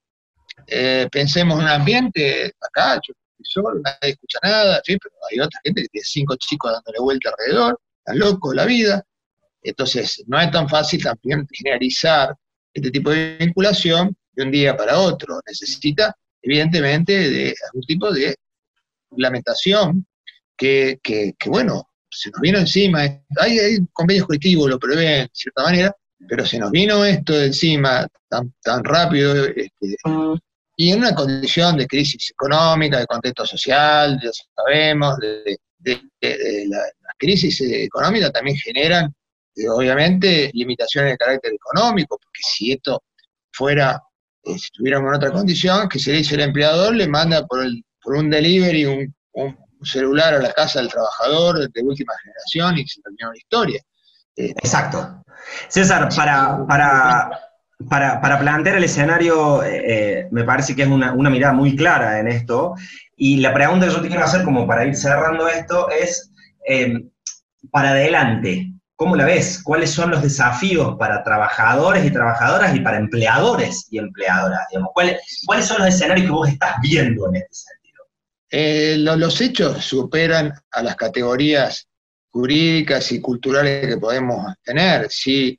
Eh, 0.68 1.08
pensemos 1.12 1.58
en 1.58 1.66
un 1.66 1.70
ambiente, 1.70 2.54
acá 2.62 2.96
yo 2.96 3.14
estoy 3.14 3.64
solo, 3.64 3.82
nadie 3.84 4.12
escucha 4.14 4.40
nada, 4.44 4.82
pero 4.86 5.00
hay 5.30 5.40
otra 5.40 5.60
gente 5.64 5.82
que 5.84 5.88
tiene 5.90 6.06
cinco 6.06 6.36
chicos 6.38 6.72
dándole 6.72 7.00
vuelta 7.00 7.30
alrededor, 7.30 7.80
está 8.00 8.14
loco 8.14 8.54
la 8.54 8.66
vida. 8.66 9.04
Entonces, 9.64 10.24
no 10.28 10.40
es 10.40 10.50
tan 10.52 10.68
fácil 10.68 11.04
también 11.04 11.48
generalizar 11.52 12.36
este 12.74 12.90
tipo 12.92 13.12
de 13.12 13.38
vinculación 13.40 14.16
de 14.34 14.44
un 14.44 14.52
día 14.52 14.76
para 14.76 14.98
otro. 14.98 15.40
Necesita, 15.46 16.16
evidentemente, 16.42 17.30
de 17.30 17.56
algún 17.68 17.84
tipo 17.84 18.12
de 18.12 18.36
lamentación 19.18 20.06
que, 20.58 21.00
que, 21.04 21.34
bueno, 21.48 21.88
se 22.10 22.30
nos 22.30 22.42
vino 22.42 22.60
encima. 22.60 23.02
Hay, 23.40 23.60
hay 23.60 23.78
convenios 23.94 24.28
colectivos, 24.28 24.70
lo 24.70 24.80
prevén, 24.80 25.24
de 25.24 25.30
cierta 25.34 25.64
manera, 25.64 25.96
pero 26.28 26.46
se 26.46 26.60
nos 26.60 26.72
vino 26.72 27.04
esto 27.04 27.34
de 27.34 27.48
encima 27.48 28.08
tan, 28.30 28.54
tan 28.62 28.84
rápido 28.84 29.46
este, 29.46 29.96
y 30.82 30.92
en 30.92 31.00
una 31.00 31.14
condición 31.14 31.78
de 31.78 31.86
crisis 31.86 32.32
económica, 32.32 33.00
de 33.00 33.06
contexto 33.06 33.46
social, 33.46 34.20
ya 34.20 34.32
sabemos, 34.56 35.16
de, 35.20 35.60
la, 36.68 36.80
crisis 37.20 37.62
económica 37.62 38.32
también 38.32 38.58
generan, 38.58 39.14
eh, 39.56 39.70
obviamente, 39.70 40.50
limitaciones 40.54 41.12
de 41.12 41.18
carácter 41.18 41.54
económico, 41.54 42.18
porque 42.18 42.42
si 42.42 42.72
esto 42.72 43.04
fuera, 43.52 44.02
eh, 44.44 44.58
si 44.58 44.66
estuviéramos 44.66 45.10
en 45.10 45.16
otra 45.18 45.32
condición, 45.32 45.88
que 45.88 46.00
se 46.00 46.14
dice 46.14 46.34
el 46.34 46.42
empleador, 46.42 46.96
le 46.96 47.08
manda 47.08 47.46
por, 47.46 47.64
el, 47.64 47.84
por 48.02 48.16
un 48.16 48.30
delivery 48.30 48.86
un, 48.86 49.16
un, 49.34 49.58
celular 49.84 50.36
a 50.36 50.40
la 50.40 50.54
casa 50.54 50.80
del 50.80 50.90
trabajador 50.90 51.72
de 51.72 51.82
última 51.82 52.14
generación 52.22 52.78
y 52.78 52.88
se 52.88 53.02
terminó 53.02 53.32
la 53.32 53.38
historia. 53.38 53.82
Eh, 54.36 54.54
Exacto. 54.58 55.24
César, 55.68 56.10
para, 56.16 56.66
para, 56.68 58.22
para, 58.22 58.40
plantear 58.40 58.78
el 58.78 58.84
escenario, 58.84 59.64
eh, 59.64 60.28
me 60.32 60.44
parece 60.44 60.76
que 60.76 60.84
es 60.84 60.88
una, 60.88 61.14
mirada 61.14 61.54
muy 61.54 61.76
clara 61.76 62.20
en 62.20 62.28
esto. 62.28 62.76
Y 63.16 63.38
la 63.38 63.54
pregunta 63.54 63.88
que 63.88 63.94
yo 63.94 64.02
te 64.02 64.08
quiero 64.08 64.24
hacer, 64.24 64.44
como 64.44 64.68
para 64.68 64.86
ir 64.86 64.96
cerrando 64.96 65.48
esto, 65.48 65.90
es 65.90 66.32
eh, 66.68 67.06
para 67.72 67.90
adelante, 67.90 68.72
¿cómo 68.96 69.16
la 69.16 69.26
ves? 69.26 69.62
¿Cuáles 69.64 69.92
son 69.92 70.12
los 70.12 70.22
desafíos 70.22 70.96
para 70.98 71.24
trabajadores 71.24 72.06
y 72.06 72.12
trabajadoras 72.12 72.76
y 72.76 72.80
para 72.82 72.98
empleadores 72.98 73.88
y 73.90 73.98
empleadoras? 73.98 74.68
¿Cuáles, 74.94 75.44
¿Cuáles 75.46 75.66
son 75.66 75.80
los 75.80 75.88
escenarios 75.88 76.26
que 76.26 76.32
vos 76.32 76.50
estás 76.50 76.76
viendo 76.82 77.28
en 77.30 77.38
este 77.38 77.54
sentido? 77.54 77.81
Eh, 78.52 78.98
los 78.98 79.40
hechos 79.40 79.84
superan 79.84 80.54
a 80.72 80.84
las 80.84 80.98
categorías 80.98 81.88
jurídicas 82.30 83.12
y 83.14 83.22
culturales 83.22 83.88
que 83.88 83.98
podemos 83.98 84.54
tener. 84.64 85.10
Si 85.10 85.58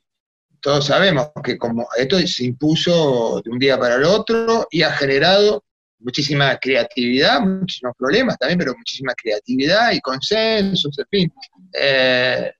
todos 0.61 0.85
sabemos 0.85 1.31
que 1.43 1.57
como 1.57 1.87
esto 1.97 2.17
se 2.19 2.45
impuso 2.45 3.41
de 3.43 3.51
un 3.51 3.59
día 3.59 3.79
para 3.79 3.95
el 3.95 4.03
otro 4.03 4.67
y 4.69 4.83
ha 4.83 4.91
generado 4.91 5.63
muchísima 5.99 6.57
creatividad, 6.57 7.41
muchísimos 7.41 7.95
problemas 7.97 8.37
también, 8.37 8.59
pero 8.59 8.75
muchísima 8.77 9.13
creatividad 9.15 9.91
y 9.91 9.99
consensos, 9.99 10.97
en 10.99 11.05
fin. 11.09 11.33
Eh, 11.73 12.51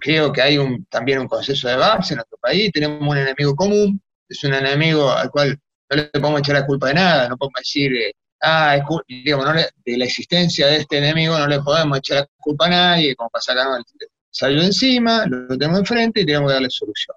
creo 0.00 0.32
que 0.32 0.42
hay 0.42 0.58
también 0.88 1.20
un 1.20 1.28
consenso 1.28 1.68
de 1.68 1.76
base 1.76 2.14
en 2.14 2.16
nuestro 2.18 2.38
país, 2.38 2.70
tenemos 2.72 3.00
un 3.00 3.16
enemigo 3.16 3.54
común, 3.54 4.00
es 4.28 4.44
un 4.44 4.54
enemigo 4.54 5.10
al 5.10 5.30
cual 5.30 5.58
no 5.90 5.96
le 5.96 6.04
podemos 6.04 6.40
echar 6.40 6.56
la 6.56 6.66
culpa 6.66 6.88
de 6.88 6.94
nada, 6.94 7.28
no 7.28 7.36
podemos 7.36 7.60
decir, 7.60 7.92
eh, 7.94 8.12
ah, 8.42 8.78
digamos, 9.08 9.46
de 9.84 9.96
la 9.98 10.04
existencia 10.04 10.66
de 10.66 10.78
este 10.78 10.98
enemigo 10.98 11.38
no 11.38 11.46
le 11.46 11.60
podemos 11.60 11.98
echar 11.98 12.18
la 12.18 12.28
culpa 12.38 12.66
a 12.66 12.70
nadie, 12.70 13.14
como 13.16 13.30
pasa 13.30 13.52
acá, 13.52 13.64
no, 13.64 13.84
salió 14.30 14.62
encima, 14.62 15.26
lo 15.26 15.58
tenemos 15.58 15.80
enfrente 15.80 16.20
y 16.20 16.26
tenemos 16.26 16.50
que 16.50 16.54
darle 16.54 16.70
solución. 16.70 17.16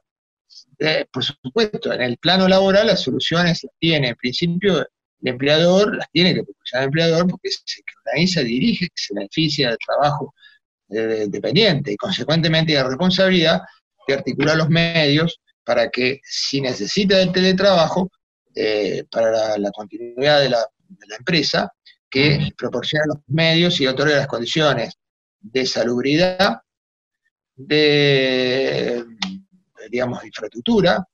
Eh, 0.79 1.05
por 1.11 1.23
supuesto, 1.23 1.93
en 1.93 2.01
el 2.01 2.17
plano 2.17 2.47
laboral 2.47 2.87
las 2.87 3.01
soluciones 3.01 3.63
las 3.63 3.73
tiene, 3.79 4.09
en 4.09 4.15
principio, 4.15 4.79
el 4.79 4.87
empleador, 5.21 5.95
las 5.95 6.09
tiene 6.11 6.33
que 6.33 6.43
proporcionar 6.43 6.83
el 6.83 6.87
empleador 6.87 7.27
porque 7.29 7.49
se 7.51 7.81
organiza, 8.05 8.41
dirige, 8.41 8.89
se 8.93 9.13
beneficia 9.13 9.69
del 9.69 9.77
trabajo 9.77 10.33
eh, 10.89 11.25
dependiente 11.29 11.93
y 11.93 11.95
consecuentemente 11.95 12.73
la 12.73 12.83
responsabilidad 12.83 13.61
de 14.07 14.13
articular 14.15 14.57
los 14.57 14.69
medios 14.69 15.39
para 15.63 15.89
que 15.89 16.19
si 16.23 16.59
necesita 16.59 17.21
el 17.21 17.31
teletrabajo, 17.31 18.11
eh, 18.55 19.05
para 19.09 19.57
la, 19.57 19.71
continuidad 19.71 20.41
de 20.41 20.49
la, 20.49 20.63
de 20.99 21.07
la, 21.07 21.15
empresa, 21.17 21.71
que 22.09 22.49
proporcione 22.57 23.05
los 23.07 23.17
medios 23.27 23.79
y 23.81 23.87
otorgue 23.87 24.15
las 24.15 24.27
condiciones 24.27 24.93
de 25.39 25.65
salubridad, 25.65 26.61
de 27.55 29.03
digamos, 29.89 30.23
infraestructura, 30.23 31.05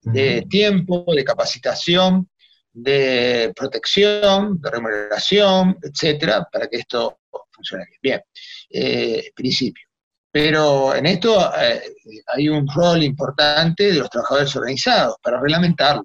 de 0.00 0.42
tiempo, 0.48 1.04
de 1.14 1.24
capacitación, 1.24 2.28
de 2.72 3.52
protección, 3.56 4.60
de 4.60 4.70
remuneración, 4.70 5.76
etcétera, 5.82 6.46
para 6.50 6.68
que 6.68 6.78
esto 6.78 7.20
funcione 7.50 7.84
bien. 8.00 8.00
Bien, 8.00 8.22
eh, 8.70 9.30
principio. 9.34 9.88
Pero 10.30 10.94
en 10.94 11.06
esto 11.06 11.52
eh, 11.58 11.82
hay 12.26 12.48
un 12.48 12.68
rol 12.68 13.02
importante 13.02 13.90
de 13.92 13.98
los 13.98 14.10
trabajadores 14.10 14.54
organizados 14.54 15.16
para 15.22 15.40
reglamentarlo. 15.40 16.04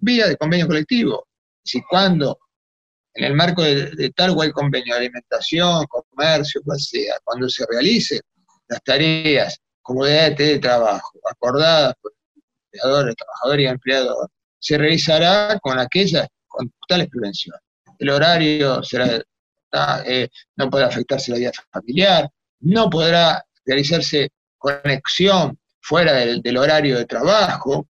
Vía 0.00 0.28
de 0.28 0.36
convenio 0.36 0.66
colectivo. 0.66 1.26
Si 1.64 1.82
cuando, 1.82 2.38
en 3.18 3.24
el 3.24 3.34
marco 3.34 3.62
de, 3.62 4.12
tal 4.14 4.30
o 4.30 4.34
cual 4.36 4.52
convenio 4.52 4.94
de 4.94 5.00
alimentación, 5.00 5.84
comercio, 5.86 6.62
cual 6.64 6.78
sea, 6.78 7.16
cuando 7.24 7.48
se 7.48 7.66
realicen 7.68 8.20
las 8.68 8.82
tareas 8.84 9.58
comodidades 9.82 10.38
de 10.38 10.58
trabajo 10.60 11.18
acordadas 11.28 11.94
por 12.00 12.12
empleadores, 12.66 13.16
trabajadores 13.16 13.64
y 13.64 13.68
empleadores, 13.68 14.30
se 14.60 14.78
realizará 14.78 15.58
con 15.60 15.78
aquellas, 15.80 16.28
con 16.46 16.72
tales 16.86 17.08
prevenciones. 17.08 17.60
El 17.98 18.10
horario 18.10 18.84
será, 18.84 19.20
eh, 20.06 20.28
no 20.56 20.70
podrá 20.70 20.86
afectarse 20.86 21.32
la 21.32 21.38
vida 21.38 21.52
familiar, 21.72 22.28
no 22.60 22.88
podrá 22.88 23.44
realizarse 23.66 24.30
conexión 24.58 25.58
fuera 25.80 26.12
del, 26.12 26.56
horario 26.56 26.98
de 26.98 27.04
trabajo, 27.04 27.88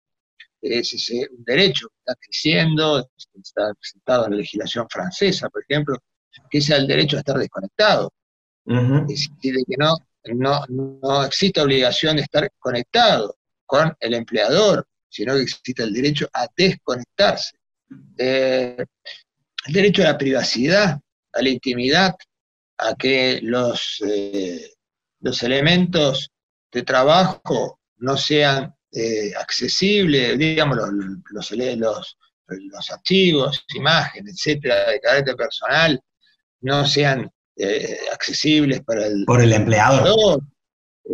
ese 0.67 0.97
es 0.97 1.29
un 1.31 1.43
derecho 1.43 1.87
que 1.89 1.95
está 1.99 2.15
creciendo, 2.19 3.09
está 3.17 3.73
presentado 3.73 4.25
en 4.25 4.31
la 4.31 4.37
legislación 4.37 4.87
francesa, 4.89 5.49
por 5.49 5.63
ejemplo, 5.67 5.97
que 6.49 6.59
es 6.59 6.69
el 6.69 6.87
derecho 6.87 7.17
a 7.17 7.19
estar 7.19 7.37
desconectado. 7.37 8.11
Es 8.65 9.07
decir, 9.07 9.55
de 9.55 9.63
que 9.65 9.77
no 9.77 9.95
no, 10.35 10.63
no 10.69 11.23
existe 11.23 11.61
obligación 11.61 12.17
de 12.17 12.23
estar 12.23 12.49
conectado 12.59 13.37
con 13.65 13.95
el 13.99 14.13
empleador, 14.13 14.87
sino 15.09 15.35
que 15.35 15.43
existe 15.43 15.83
el 15.83 15.93
derecho 15.93 16.27
a 16.33 16.47
desconectarse. 16.55 17.57
Eh, 18.17 18.85
el 19.67 19.73
derecho 19.73 20.01
a 20.01 20.05
la 20.05 20.17
privacidad, 20.17 20.99
a 21.33 21.41
la 21.41 21.49
intimidad, 21.49 22.15
a 22.77 22.95
que 22.95 23.39
los, 23.41 24.01
eh, 24.07 24.73
los 25.21 25.41
elementos 25.43 26.29
de 26.71 26.83
trabajo 26.83 27.79
no 27.97 28.17
sean 28.17 28.75
eh, 28.91 29.33
accesibles, 29.35 30.37
digamos, 30.37 30.77
los, 30.77 30.89
los, 31.31 32.17
los, 32.47 32.91
archivos, 32.91 33.65
imágenes, 33.75 34.35
etcétera, 34.35 34.91
de 34.91 34.99
carácter 34.99 35.35
personal, 35.35 36.01
no 36.61 36.85
sean 36.85 37.29
eh, 37.55 37.99
accesibles 38.13 38.81
para 38.81 39.07
el, 39.07 39.25
Por 39.25 39.41
el 39.41 39.53
empleador. 39.53 40.41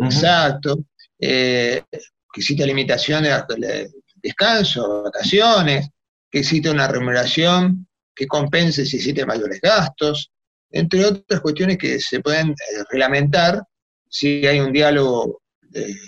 Exacto. 0.02 0.84
Eh, 1.18 1.82
que 1.90 2.40
existe 2.40 2.66
limitación 2.66 3.24
de, 3.24 3.90
descanso, 4.16 5.04
vacaciones, 5.04 5.88
que 6.30 6.40
existe 6.40 6.70
una 6.70 6.88
remuneración 6.88 7.86
que 8.14 8.26
compense 8.26 8.84
si 8.84 8.96
existen 8.96 9.26
mayores 9.26 9.60
gastos, 9.60 10.30
entre 10.70 11.04
otras 11.04 11.40
cuestiones 11.40 11.78
que 11.78 12.00
se 12.00 12.20
pueden 12.20 12.50
eh, 12.50 12.84
reglamentar 12.90 13.62
si 14.08 14.46
hay 14.46 14.60
un 14.60 14.72
diálogo 14.72 15.42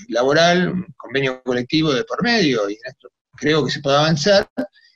laboral, 0.08 0.68
un 0.68 0.86
convenio 0.96 1.42
colectivo 1.42 1.92
de 1.92 2.04
por 2.04 2.22
medio, 2.22 2.68
y 2.68 2.74
en 2.74 2.80
esto 2.84 3.08
creo 3.36 3.64
que 3.64 3.70
se 3.70 3.80
puede 3.80 3.96
avanzar, 3.96 4.48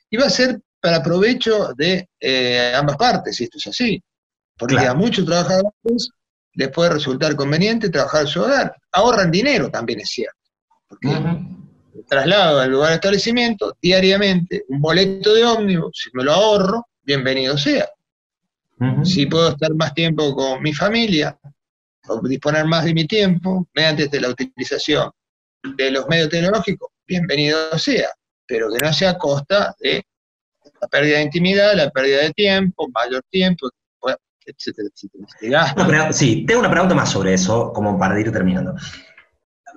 y 0.09 0.17
va 0.17 0.25
a 0.25 0.29
ser 0.29 0.59
para 0.79 1.03
provecho 1.03 1.73
de 1.75 2.07
ambas 2.75 2.97
partes, 2.97 3.35
si 3.35 3.43
esto 3.45 3.57
es 3.57 3.67
así 3.67 4.03
porque 4.61 4.77
a 4.77 4.93
muchos 4.93 5.25
trabajadores 5.25 6.09
les 6.53 6.69
puede 6.69 6.91
resultar 6.91 7.35
conveniente 7.35 7.89
trabajar 7.89 8.21
en 8.21 8.27
su 8.27 8.41
hogar. 8.41 8.75
Ahorran 8.91 9.31
dinero, 9.31 9.71
también 9.71 10.01
es 10.01 10.09
cierto. 10.09 10.37
Porque 10.87 11.07
el 11.07 12.05
traslado 12.07 12.59
al 12.59 12.69
lugar 12.69 12.89
de 12.89 12.95
establecimiento 12.95 13.75
diariamente, 13.81 14.63
un 14.69 14.79
boleto 14.79 15.33
de 15.33 15.45
ómnibus, 15.45 15.97
si 16.03 16.11
me 16.13 16.23
lo 16.23 16.33
ahorro, 16.33 16.85
bienvenido 17.01 17.57
sea. 17.57 17.89
Si 19.03 19.25
puedo 19.25 19.49
estar 19.49 19.73
más 19.73 19.95
tiempo 19.95 20.35
con 20.35 20.61
mi 20.61 20.73
familia, 20.73 21.35
disponer 22.23 22.65
más 22.65 22.85
de 22.85 22.93
mi 22.93 23.07
tiempo, 23.07 23.67
mediante 23.73 24.19
la 24.19 24.29
utilización 24.29 25.11
de 25.77 25.91
los 25.91 26.07
medios 26.07 26.29
tecnológicos, 26.29 26.89
bienvenido 27.07 27.77
sea, 27.77 28.09
pero 28.47 28.69
que 28.71 28.83
no 28.83 28.91
sea 28.91 29.11
a 29.11 29.17
costa 29.17 29.75
de 29.79 30.03
la 30.81 30.87
pérdida 30.87 31.17
de 31.17 31.23
intimidad, 31.23 31.75
la 31.75 31.89
pérdida 31.89 32.23
de 32.23 32.31
tiempo, 32.31 32.87
mayor 32.89 33.23
tiempo, 33.29 33.69
sí, 36.11 36.45
tengo 36.45 36.59
una 36.61 36.71
pregunta 36.71 36.95
más 36.95 37.11
sobre 37.11 37.33
eso, 37.33 37.71
como 37.73 37.97
para 37.97 38.19
ir 38.19 38.31
terminando. 38.31 38.73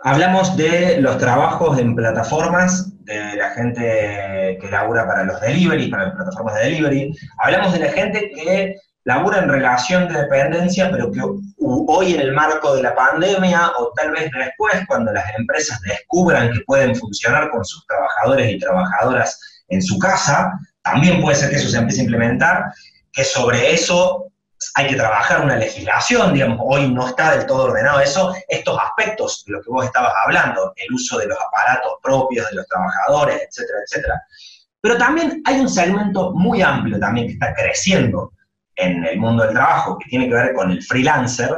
Hablamos 0.03 0.57
de 0.57 1.01
los 1.01 1.19
trabajos 1.19 1.79
en 1.79 1.95
plataformas, 1.95 2.91
de 3.05 3.37
la 3.37 3.51
gente 3.51 4.59
que 4.61 4.69
labura 4.71 5.07
para 5.07 5.25
los 5.25 5.41
delivery, 5.41 5.89
para 5.89 6.07
las 6.07 6.15
plataformas 6.15 6.55
de 6.55 6.61
delivery. 6.63 7.15
Hablamos 7.39 7.73
de 7.73 7.79
la 7.81 7.93
gente 7.93 8.31
que 8.35 8.77
labura 9.05 9.39
en 9.39 9.49
relación 9.49 10.09
de 10.09 10.23
dependencia, 10.23 10.91
pero 10.91 11.13
que 11.13 11.21
hoy 11.61 12.15
en 12.15 12.21
el 12.21 12.33
marco 12.33 12.75
de 12.75 12.83
la 12.83 12.95
pandemia, 12.95 13.73
o 13.79 13.93
tal 13.95 14.13
vez 14.13 14.31
después, 14.37 14.75
cuando 14.87 15.13
las 15.13 15.25
empresas 15.39 15.81
descubran 15.83 16.53
que 16.53 16.61
pueden 16.61 16.97
funcionar 16.97 17.51
con 17.51 17.65
sus 17.65 17.87
trabajadores 17.87 18.51
y 18.51 18.59
trabajadoras 18.59 19.39
en 19.69 19.83
su 19.83 19.99
casa, 19.99 20.53
también 20.83 21.21
puede 21.21 21.37
ser 21.37 21.51
que 21.51 21.57
eso 21.57 21.69
se 21.69 21.79
empiece 21.79 22.01
a 22.01 22.05
implementar, 22.05 22.65
que 23.13 23.25
sobre 23.25 23.73
eso 23.73 24.31
hay 24.75 24.89
que 24.89 24.97
trabajar 24.97 25.43
una 25.43 25.57
legislación, 25.57 26.33
digamos, 26.33 26.59
hoy 26.63 26.91
no 26.91 27.07
está 27.07 27.37
del 27.37 27.47
todo 27.47 27.65
ordenado 27.65 28.01
eso, 28.01 28.35
estos 28.49 28.79
aspectos 28.81 29.45
de 29.47 29.53
lo 29.53 29.63
que 29.63 29.71
vos 29.71 29.85
estabas 29.85 30.13
hablando, 30.25 30.73
el 30.77 30.95
uso 30.95 31.19
de 31.19 31.27
los 31.27 31.39
aparatos 31.39 31.93
propios 32.03 32.49
de 32.49 32.57
los 32.57 32.67
trabajadores, 32.67 33.43
etcétera, 33.47 33.79
etcétera. 33.87 34.23
Pero 34.81 34.97
también 34.97 35.43
hay 35.45 35.61
un 35.61 35.69
segmento 35.69 36.33
muy 36.33 36.63
amplio 36.63 36.99
también 36.99 37.27
que 37.27 37.35
está 37.35 37.55
creciendo 37.55 38.33
en 38.77 39.05
el 39.05 39.19
mundo 39.19 39.45
del 39.45 39.55
trabajo, 39.55 39.99
que 39.99 40.09
tiene 40.09 40.29
que 40.29 40.35
ver 40.35 40.55
con 40.55 40.71
el 40.71 40.83
freelancer, 40.83 41.57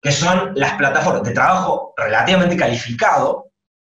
que 0.00 0.12
son 0.12 0.52
las 0.54 0.72
plataformas 0.74 1.22
de 1.22 1.32
trabajo 1.32 1.94
relativamente 1.96 2.56
calificado, 2.56 3.46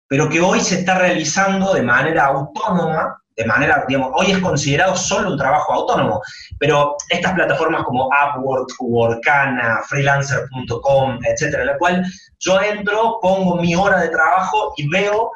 pero 0.08 0.28
que 0.28 0.40
hoy 0.40 0.60
se 0.60 0.80
está 0.80 0.98
realizando 0.98 1.72
de 1.72 1.82
manera 1.82 2.26
autónoma 2.26 3.22
de 3.36 3.44
manera, 3.46 3.84
digamos, 3.88 4.12
hoy 4.14 4.32
es 4.32 4.38
considerado 4.38 4.96
solo 4.96 5.30
un 5.30 5.38
trabajo 5.38 5.72
autónomo, 5.72 6.20
pero 6.58 6.96
estas 7.08 7.32
plataformas 7.32 7.82
como 7.84 8.08
Upwork, 8.08 8.70
Workana, 8.80 9.80
freelancer.com, 9.86 11.18
etcétera, 11.24 11.62
en 11.62 11.68
la 11.68 11.78
cual 11.78 12.04
yo 12.38 12.60
entro, 12.60 13.18
pongo 13.20 13.56
mi 13.56 13.74
hora 13.74 14.00
de 14.00 14.08
trabajo 14.08 14.74
y 14.76 14.88
veo 14.88 15.30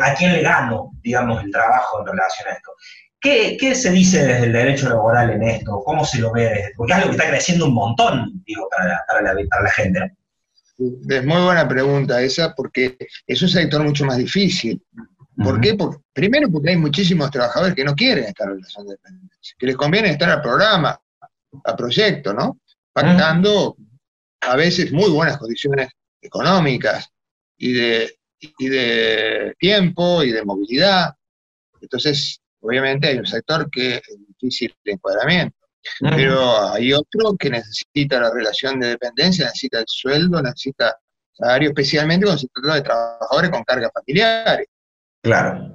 a 0.00 0.14
quién 0.14 0.32
le 0.32 0.42
gano, 0.42 0.90
digamos, 1.02 1.42
el 1.42 1.50
trabajo 1.50 2.00
en 2.00 2.06
relación 2.06 2.48
a 2.48 2.52
esto. 2.52 2.72
¿Qué, 3.26 3.56
¿Qué, 3.58 3.74
se 3.74 3.90
dice 3.90 4.24
desde 4.24 4.46
el 4.46 4.52
derecho 4.52 4.88
laboral 4.88 5.30
en 5.30 5.42
esto? 5.42 5.82
¿Cómo 5.84 6.04
se 6.04 6.20
lo 6.20 6.30
ve? 6.30 6.72
Porque 6.76 6.92
es 6.92 6.98
algo 6.98 7.10
que 7.10 7.16
está 7.16 7.28
creciendo 7.28 7.66
un 7.66 7.74
montón, 7.74 8.40
digo, 8.46 8.68
para 8.70 8.86
la, 8.86 9.04
para 9.08 9.20
la, 9.20 9.48
para 9.50 9.62
la 9.64 9.70
gente. 9.72 10.16
Es 11.08 11.24
muy 11.24 11.42
buena 11.42 11.66
pregunta 11.66 12.22
esa, 12.22 12.54
porque 12.54 12.96
es 13.26 13.42
un 13.42 13.48
sector 13.48 13.82
mucho 13.82 14.04
más 14.04 14.18
difícil. 14.18 14.80
¿Por 15.42 15.60
qué? 15.60 15.76
primero 16.12 16.48
porque 16.52 16.70
hay 16.70 16.76
muchísimos 16.76 17.28
trabajadores 17.32 17.74
que 17.74 17.82
no 17.82 17.96
quieren 17.96 18.26
estar 18.26 18.46
en 18.46 18.58
relación 18.58 18.86
de 18.86 18.92
dependencia, 18.92 19.56
que 19.58 19.66
les 19.66 19.76
conviene 19.76 20.10
estar 20.10 20.30
al 20.30 20.40
programa, 20.40 20.96
al 21.64 21.74
proyecto, 21.74 22.32
¿no? 22.32 22.60
Pactando 22.92 23.76
a 24.40 24.54
veces 24.54 24.92
muy 24.92 25.10
buenas 25.10 25.36
condiciones 25.36 25.88
económicas 26.22 27.08
y 27.56 27.72
de, 27.72 28.18
y 28.38 28.68
de 28.68 29.52
tiempo 29.58 30.22
y 30.22 30.30
de 30.30 30.44
movilidad. 30.44 31.12
Entonces, 31.80 32.40
obviamente 32.66 33.08
hay 33.08 33.18
un 33.18 33.26
sector 33.26 33.70
que 33.70 33.96
es 33.96 34.16
difícil 34.28 34.74
de 34.84 34.92
encuadramiento. 34.92 35.56
Pero 36.00 36.72
hay 36.72 36.92
otro 36.92 37.36
que 37.38 37.48
necesita 37.48 38.20
la 38.20 38.30
relación 38.32 38.80
de 38.80 38.88
dependencia, 38.88 39.44
necesita 39.44 39.78
el 39.78 39.84
sueldo, 39.86 40.42
necesita 40.42 40.96
salario, 41.32 41.68
especialmente 41.68 42.26
cuando 42.26 42.40
se 42.40 42.48
trata 42.52 42.74
de 42.74 42.82
trabajadores 42.82 43.50
con 43.50 43.62
cargas 43.62 43.90
familiares. 43.94 44.66
Claro. 45.22 45.72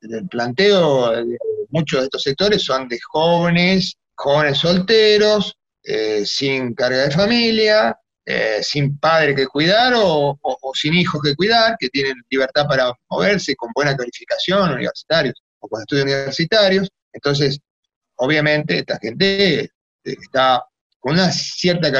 El 0.00 0.28
planteo 0.28 1.12
de 1.12 1.38
muchos 1.68 2.00
de 2.00 2.04
estos 2.06 2.22
sectores 2.22 2.64
son 2.64 2.88
de 2.88 2.98
jóvenes, 3.00 3.96
jóvenes 4.16 4.58
solteros, 4.58 5.56
eh, 5.84 6.26
sin 6.26 6.74
carga 6.74 7.04
de 7.04 7.10
familia, 7.12 7.96
eh, 8.26 8.58
sin 8.62 8.98
padre 8.98 9.36
que 9.36 9.46
cuidar 9.46 9.92
o, 9.96 10.36
sin 10.74 10.94
hijos 10.94 11.22
que 11.22 11.36
cuidar, 11.36 11.76
que 11.78 11.88
tienen 11.90 12.14
libertad 12.28 12.66
para 12.66 12.92
moverse 13.08 13.54
con 13.54 13.70
buena 13.72 13.96
calificación, 13.96 14.72
universitarios 14.72 15.34
o 15.62 15.68
con 15.68 15.80
estudios 15.80 16.04
universitarios. 16.04 16.90
Entonces, 17.12 17.58
obviamente, 18.16 18.78
esta 18.78 18.98
gente 18.98 19.70
está 20.04 20.62
con 20.98 21.14
una 21.14 21.30
cierta 21.30 21.90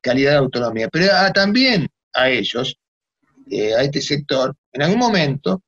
calidad 0.00 0.32
de 0.32 0.38
autonomía, 0.38 0.88
pero 0.88 1.06
también 1.34 1.88
a 2.14 2.28
ellos, 2.28 2.76
eh, 3.50 3.74
a 3.74 3.82
este 3.82 4.00
sector, 4.00 4.54
en 4.72 4.82
algún 4.82 4.98
momento 4.98 5.62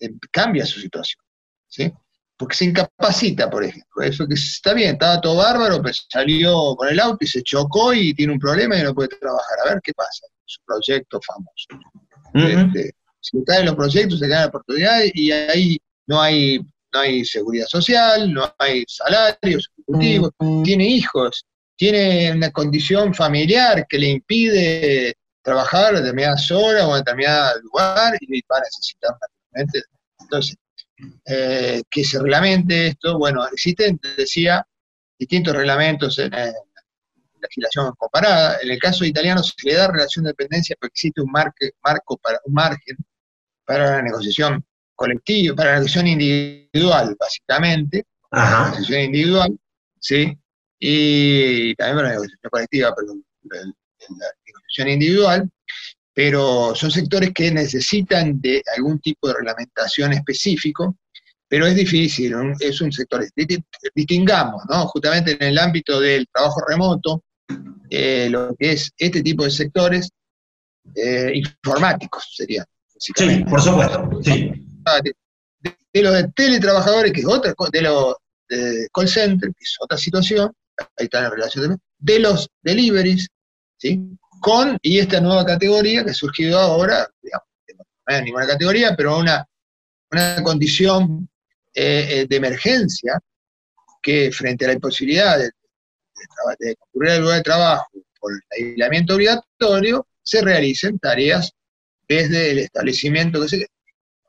eh, 0.00 0.10
cambia 0.30 0.66
su 0.66 0.80
situación, 0.80 1.22
¿sí? 1.68 1.92
Porque 2.36 2.56
se 2.56 2.64
incapacita, 2.64 3.48
por 3.48 3.64
ejemplo. 3.64 4.02
Eso 4.02 4.26
que 4.26 4.34
está 4.34 4.74
bien, 4.74 4.94
estaba 4.94 5.20
todo 5.20 5.36
bárbaro, 5.36 5.80
pero 5.80 5.94
salió 6.08 6.74
con 6.76 6.88
el 6.88 6.98
auto 6.98 7.18
y 7.20 7.28
se 7.28 7.42
chocó 7.42 7.94
y 7.94 8.12
tiene 8.12 8.32
un 8.32 8.40
problema 8.40 8.76
y 8.76 8.82
no 8.82 8.92
puede 8.94 9.08
trabajar. 9.08 9.58
A 9.64 9.70
ver 9.70 9.80
qué 9.82 9.92
pasa. 9.94 10.26
Su 10.44 10.60
proyecto 10.66 11.20
famoso. 11.24 11.68
Este, 12.34 12.92
se 13.20 13.44
caen 13.44 13.66
los 13.66 13.76
proyectos, 13.76 14.18
se 14.18 14.28
caen 14.28 14.40
las 14.40 14.48
oportunidades 14.48 15.12
y 15.14 15.30
ahí 15.30 15.78
no 16.06 16.20
hay, 16.20 16.58
no 16.92 17.00
hay 17.00 17.24
seguridad 17.24 17.66
social, 17.66 18.32
no 18.32 18.54
hay 18.58 18.84
salarios 18.86 19.70
ejecutivos, 19.76 20.30
tiene 20.64 20.86
hijos, 20.86 21.44
tiene 21.76 22.32
una 22.32 22.50
condición 22.50 23.14
familiar 23.14 23.86
que 23.88 23.98
le 23.98 24.08
impide 24.08 25.14
trabajar 25.42 25.94
a 25.94 26.00
determinadas 26.00 26.50
horas 26.50 26.84
o 26.84 26.92
en 26.92 27.04
determinado 27.04 27.60
lugar 27.60 28.14
y 28.20 28.40
va 28.42 28.58
a 28.58 28.60
necesitar 28.60 29.10
naturalmente 29.20 29.82
entonces, 30.20 30.56
eh, 31.26 31.82
que 31.90 32.04
se 32.04 32.18
reglamente 32.18 32.88
esto, 32.88 33.18
bueno, 33.18 33.46
existen, 33.46 34.00
decía, 34.16 34.66
distintos 35.18 35.54
reglamentos 35.54 36.18
en, 36.18 36.30
la 36.30 36.52
legislación 37.42 37.92
comparada. 37.96 38.58
En 38.62 38.70
el 38.70 38.78
caso 38.78 39.04
italiano 39.04 39.42
se 39.42 39.52
le 39.64 39.74
da 39.74 39.88
relación 39.88 40.24
de 40.24 40.30
dependencia 40.30 40.76
porque 40.80 40.92
existe 40.92 41.20
un 41.20 41.30
marco 41.30 42.16
para 42.16 42.40
un 42.44 42.54
margen 42.54 42.96
para 43.66 43.96
la 43.96 44.02
negociación 44.02 44.64
colectiva, 44.94 45.54
para 45.56 45.70
la 45.70 45.74
negociación 45.76 46.06
individual, 46.08 47.16
básicamente, 47.18 48.04
la 48.30 48.64
negociación 48.64 49.00
individual, 49.00 49.58
¿sí? 50.00 50.38
Y 50.78 51.74
también 51.76 51.96
para 51.96 52.08
la 52.08 52.14
negociación 52.14 52.50
colectiva, 52.50 52.94
pero 52.96 53.14
la 53.44 54.26
negociación 54.46 54.88
individual, 54.88 55.50
pero 56.12 56.74
son 56.74 56.90
sectores 56.90 57.32
que 57.34 57.50
necesitan 57.50 58.40
de 58.40 58.62
algún 58.76 59.00
tipo 59.00 59.28
de 59.28 59.34
reglamentación 59.34 60.12
específico, 60.12 60.96
pero 61.48 61.66
es 61.66 61.76
difícil, 61.76 62.34
es 62.60 62.80
un 62.80 62.90
sector, 62.90 63.24
distingamos, 63.94 64.62
¿no? 64.68 64.86
Justamente 64.86 65.32
en 65.32 65.42
el 65.42 65.58
ámbito 65.58 66.00
del 66.00 66.26
trabajo 66.32 66.60
remoto, 66.68 67.22
eh, 67.90 68.28
lo 68.30 68.54
que 68.56 68.72
es 68.72 68.90
este 68.96 69.22
tipo 69.22 69.44
de 69.44 69.50
sectores 69.50 70.10
eh, 70.94 71.32
informáticos 71.34 72.32
serían. 72.34 72.64
Sí, 72.96 73.12
por 73.48 73.60
supuesto, 73.60 74.20
sí. 74.22 74.63
Ah, 74.84 75.00
de, 75.00 76.02
los 76.02 76.12
de 76.12 76.28
teletrabajadores, 76.34 77.12
que 77.12 77.20
es 77.20 77.26
otra, 77.26 77.54
de 77.72 77.82
los 77.82 78.14
de 78.48 78.88
call 78.92 79.08
center, 79.08 79.48
que 79.50 79.62
es 79.62 79.76
otra 79.80 79.96
situación, 79.96 80.52
ahí 80.76 81.04
está 81.04 81.22
la 81.22 81.30
relación 81.30 81.80
de 81.98 82.18
los 82.18 82.48
deliveries, 82.62 83.28
¿sí? 83.78 84.18
con, 84.40 84.76
y 84.82 84.98
esta 84.98 85.20
nueva 85.20 85.44
categoría 85.44 86.04
que 86.04 86.10
ha 86.10 86.14
surgido 86.14 86.58
ahora, 86.58 87.08
digamos, 87.22 87.48
no 88.06 88.14
es 88.14 88.22
ninguna 88.22 88.46
categoría, 88.46 88.94
pero 88.94 89.18
una, 89.18 89.46
una 90.10 90.42
condición 90.42 91.28
eh, 91.72 92.06
eh, 92.10 92.26
de 92.28 92.36
emergencia 92.36 93.18
que 94.02 94.30
frente 94.30 94.66
a 94.66 94.68
la 94.68 94.74
imposibilidad 94.74 95.38
de, 95.38 95.50
de, 96.58 96.76
concurrir 96.76 97.12
al 97.12 97.20
lugar 97.22 97.36
de 97.38 97.42
trabajo 97.42 97.86
por 98.20 98.32
el 98.32 98.70
aislamiento 98.70 99.14
obligatorio, 99.14 100.06
se 100.22 100.42
realicen 100.42 100.98
tareas 100.98 101.52
desde 102.06 102.50
el 102.50 102.58
establecimiento, 102.58 103.40
que 103.40 103.48
se, 103.48 103.66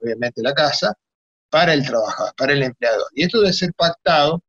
obviamente 0.05 0.41
la 0.41 0.53
casa, 0.53 0.93
para 1.49 1.73
el 1.73 1.85
trabajador, 1.85 2.33
para 2.37 2.53
el 2.53 2.63
empleador. 2.63 3.07
Y 3.13 3.23
esto 3.23 3.39
debe 3.41 3.53
ser 3.53 3.73
pactado 3.73 4.43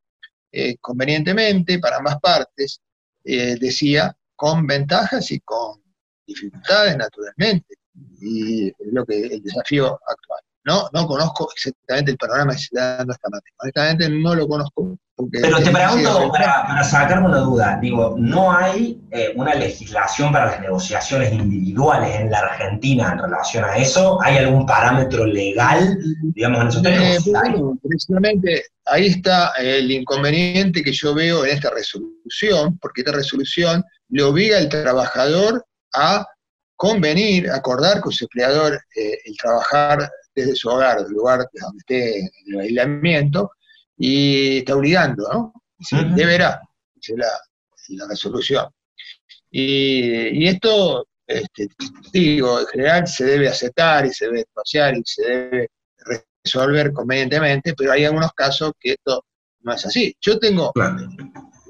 eh, 0.52 0.76
convenientemente 0.80 1.78
para 1.78 1.98
ambas 1.98 2.18
partes, 2.20 2.80
decía, 3.24 4.16
con 4.36 4.66
ventajas 4.66 5.30
y 5.32 5.40
con 5.40 5.82
dificultades, 6.26 6.96
naturalmente. 6.96 7.74
Y 8.20 8.68
es 8.68 8.74
lo 8.78 9.04
que 9.04 9.18
el 9.20 9.42
desafío 9.42 9.98
actual. 10.06 10.40
No, 10.64 10.88
no 10.92 11.06
conozco 11.06 11.48
exactamente 11.54 12.10
el 12.10 12.18
panorama 12.18 12.52
que 12.52 12.58
se 12.58 12.64
está 12.64 12.96
dando 12.96 13.12
esta 13.12 13.28
materia. 13.30 13.56
Honestamente 13.58 14.08
no 14.10 14.34
lo 14.34 14.48
conozco. 14.48 14.98
Pero 15.32 15.62
te 15.62 15.70
pregunto, 15.70 16.30
para, 16.30 16.84
sacarme 16.84 17.28
una 17.28 17.38
duda, 17.38 17.78
digo, 17.80 18.16
¿no 18.18 18.52
hay 18.52 19.00
eh, 19.10 19.32
una 19.34 19.54
legislación 19.54 20.30
para 20.30 20.46
las 20.46 20.60
negociaciones 20.60 21.32
individuales 21.32 22.20
en 22.20 22.30
la 22.30 22.40
Argentina 22.40 23.12
en 23.12 23.20
relación 23.20 23.64
a 23.64 23.76
eso? 23.78 24.20
¿Hay 24.22 24.36
algún 24.36 24.66
parámetro 24.66 25.24
legal, 25.24 25.98
digamos, 26.34 26.60
en 26.60 26.68
esos 26.68 26.82
términos? 26.82 27.26
Eh, 27.26 27.88
precisamente 27.88 28.64
ahí 28.84 29.06
está 29.06 29.52
el 29.58 29.90
inconveniente 29.90 30.82
que 30.82 30.92
yo 30.92 31.14
veo 31.14 31.46
en 31.46 31.52
esta 31.52 31.70
resolución, 31.70 32.78
porque 32.78 33.00
esta 33.00 33.12
resolución 33.12 33.82
le 34.10 34.22
obliga 34.22 34.58
al 34.58 34.68
trabajador 34.68 35.64
a 35.94 36.26
convenir, 36.76 37.50
acordar 37.50 38.00
con 38.02 38.12
su 38.12 38.24
empleador 38.24 38.74
eh, 38.94 39.18
el 39.24 39.34
trabajar 39.38 40.10
desde 40.34 40.54
su 40.54 40.68
hogar, 40.68 41.02
del 41.02 41.12
lugar 41.12 41.48
donde 41.54 41.78
esté 41.78 42.18
en 42.18 42.30
el 42.48 42.60
aislamiento, 42.60 43.50
y 43.96 44.58
está 44.58 44.76
obligando, 44.76 45.28
¿no? 45.32 45.52
Deberá, 46.14 46.60
es 47.00 47.10
la, 47.16 48.06
resolución. 48.08 48.66
Y, 49.50 50.46
esto, 50.46 51.06
este, 51.26 51.68
digo, 52.12 52.60
en 52.60 52.66
general 52.66 53.06
se 53.06 53.24
debe 53.24 53.48
aceptar 53.48 54.06
y 54.06 54.12
se 54.12 54.26
debe 54.26 54.44
negociar 54.48 54.96
y 54.96 55.02
se 55.04 55.22
debe 55.22 55.68
resolver 56.44 56.92
convenientemente, 56.92 57.74
pero 57.74 57.92
hay 57.92 58.04
algunos 58.04 58.32
casos 58.32 58.72
que 58.78 58.92
esto 58.92 59.24
no 59.60 59.72
es 59.72 59.86
así. 59.86 60.14
Yo 60.20 60.38
tengo, 60.38 60.72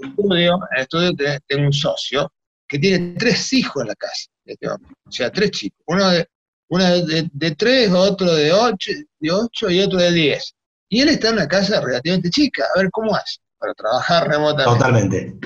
estudio, 0.02 0.54
en 0.54 0.76
el 0.76 0.82
estudio 0.82 1.40
tengo 1.46 1.66
un 1.66 1.72
socio 1.72 2.32
que 2.68 2.78
tiene 2.78 3.14
tres 3.18 3.52
hijos 3.52 3.82
en 3.82 3.88
la 3.88 3.94
casa, 3.94 4.28
este 4.44 4.68
o 4.68 4.78
sea, 5.10 5.30
tres 5.30 5.52
chicos, 5.52 5.78
uno 5.86 6.10
de, 6.10 6.26
uno 6.68 6.84
de, 6.84 7.50
tres, 7.56 7.90
otro 7.92 8.34
de 8.34 8.52
ocho, 8.52 8.90
de 9.20 9.30
ocho 9.30 9.70
y 9.70 9.80
otro 9.80 9.98
de 9.98 10.12
diez. 10.12 10.55
Y 10.88 11.00
él 11.00 11.08
está 11.08 11.28
en 11.28 11.34
una 11.34 11.48
casa 11.48 11.80
relativamente 11.80 12.30
chica, 12.30 12.64
a 12.74 12.78
ver 12.78 12.90
cómo 12.90 13.14
hace 13.14 13.40
para 13.58 13.74
trabajar 13.74 14.28
remotamente. 14.28 14.78
Totalmente. 14.78 15.38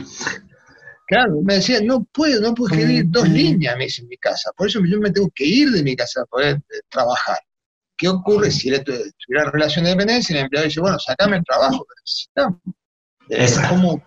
Claro, 1.07 1.41
me 1.43 1.55
decía, 1.55 1.81
no 1.83 2.07
puedo, 2.13 2.41
no 2.41 2.55
puedo 2.55 2.73
escribir 2.73 3.05
dos 3.09 3.29
líneas, 3.29 3.77
me 3.77 3.85
dice, 3.85 4.03
en 4.03 4.09
mi 4.09 4.17
casa. 4.17 4.53
Por 4.57 4.69
eso 4.69 4.81
yo 4.87 5.01
me 5.01 5.11
tengo 5.11 5.29
que 5.35 5.45
ir 5.45 5.71
de 5.71 5.83
mi 5.83 5.97
casa 5.97 6.25
para 6.27 6.45
poder 6.45 6.57
eh, 6.57 6.81
trabajar. 6.89 7.39
¿Qué 7.97 8.09
ocurre 8.09 8.51
si 8.51 8.69
él 8.69 8.83
tuviera 8.85 9.51
relación 9.51 9.85
de 9.85 9.91
dependencia 9.91 10.33
y 10.33 10.39
el 10.39 10.45
empleado 10.45 10.67
dice, 10.67 10.81
bueno, 10.81 10.99
sacame 10.99 11.39
el 11.39 11.45
trabajo 11.45 11.85
que 11.85 12.01
necesitamos? 12.01 12.61
Eh, 13.29 13.69
¿cómo, 13.69 14.03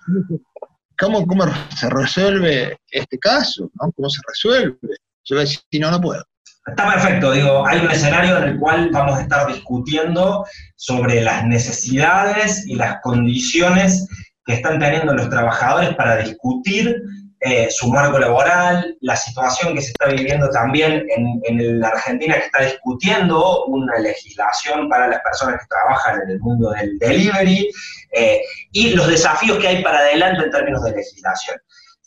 cómo, 0.97 1.27
cómo, 1.27 1.45
se 1.75 1.89
resuelve 1.89 2.77
este 2.89 3.19
caso? 3.19 3.69
¿Cómo 3.77 4.09
se 4.09 4.21
resuelve? 4.27 4.77
Yo 5.25 5.35
voy 5.35 5.39
a 5.39 5.41
decir, 5.41 5.61
no, 5.79 5.91
no 5.91 6.01
puedo. 6.01 6.23
Está 6.65 6.93
perfecto, 6.93 7.31
digo, 7.31 7.67
hay 7.67 7.79
un 7.79 7.91
escenario 7.91 8.37
en 8.37 8.43
el 8.43 8.59
cual 8.59 8.89
vamos 8.91 9.19
a 9.19 9.23
estar 9.23 9.47
discutiendo 9.47 10.45
sobre 10.77 11.19
las 11.21 11.43
necesidades 11.45 12.65
y 12.65 12.75
las 12.75 13.01
condiciones 13.01 14.07
que 14.45 14.53
están 14.53 14.79
teniendo 14.79 15.13
los 15.13 15.29
trabajadores 15.29 15.93
para 15.95 16.17
discutir 16.17 17.01
eh, 17.45 17.67
su 17.69 17.89
marco 17.89 18.17
laboral, 18.17 18.95
la 19.01 19.17
situación 19.17 19.75
que 19.75 19.81
se 19.81 19.89
está 19.89 20.07
viviendo 20.07 20.49
también 20.51 21.05
en, 21.09 21.81
la 21.81 21.89
Argentina 21.89 22.35
que 22.35 22.45
está 22.45 22.61
discutiendo 22.61 23.65
una 23.65 23.99
legislación 23.99 24.87
para 24.87 25.09
las 25.09 25.19
personas 25.19 25.59
que 25.59 25.67
trabajan 25.67 26.21
en 26.21 26.29
el 26.29 26.39
mundo 26.39 26.69
del 26.69 26.97
delivery 26.99 27.69
eh, 28.13 28.41
y 28.71 28.91
los 28.91 29.09
desafíos 29.09 29.57
que 29.57 29.67
hay 29.67 29.83
para 29.83 29.97
adelante 29.97 30.45
en 30.45 30.51
términos 30.51 30.85
de 30.85 30.91
legislación. 30.91 31.57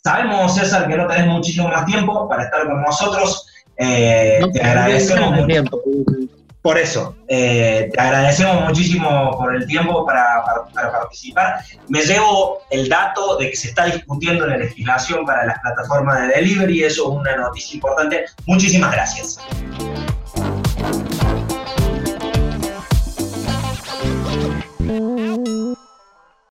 Sabemos, 0.03 0.55
César, 0.55 0.87
que 0.87 0.97
no 0.97 1.05
tenés 1.05 1.27
muchísimo 1.27 1.67
más 1.67 1.85
tiempo 1.85 2.27
para 2.27 2.45
estar 2.45 2.65
con 2.65 2.81
nosotros. 2.81 3.45
Eh, 3.79 4.39
te 4.53 4.61
agradecemos 4.61 5.31
mucho. 5.31 5.63
Por 6.67 6.77
eso, 6.77 7.15
eh, 7.29 7.89
te 7.93 8.01
agradecemos 8.01 8.65
muchísimo 8.65 9.37
por 9.37 9.55
el 9.55 9.65
tiempo 9.67 10.05
para, 10.05 10.43
participar. 10.73 11.61
Me 11.87 12.01
llevo 12.01 12.59
el 12.69 12.89
dato 12.89 13.37
de 13.37 13.51
que 13.51 13.55
se 13.55 13.69
está 13.69 13.85
discutiendo 13.85 14.45
la 14.45 14.57
legislación 14.57 15.25
para 15.25 15.45
las 15.45 15.59
plataformas 15.59 16.19
de 16.19 16.27
delivery, 16.27 16.83
eso 16.83 17.03
es 17.03 17.09
una 17.09 17.37
noticia 17.37 17.75
importante. 17.75 18.25
Muchísimas 18.45 18.91
gracias. 18.91 19.39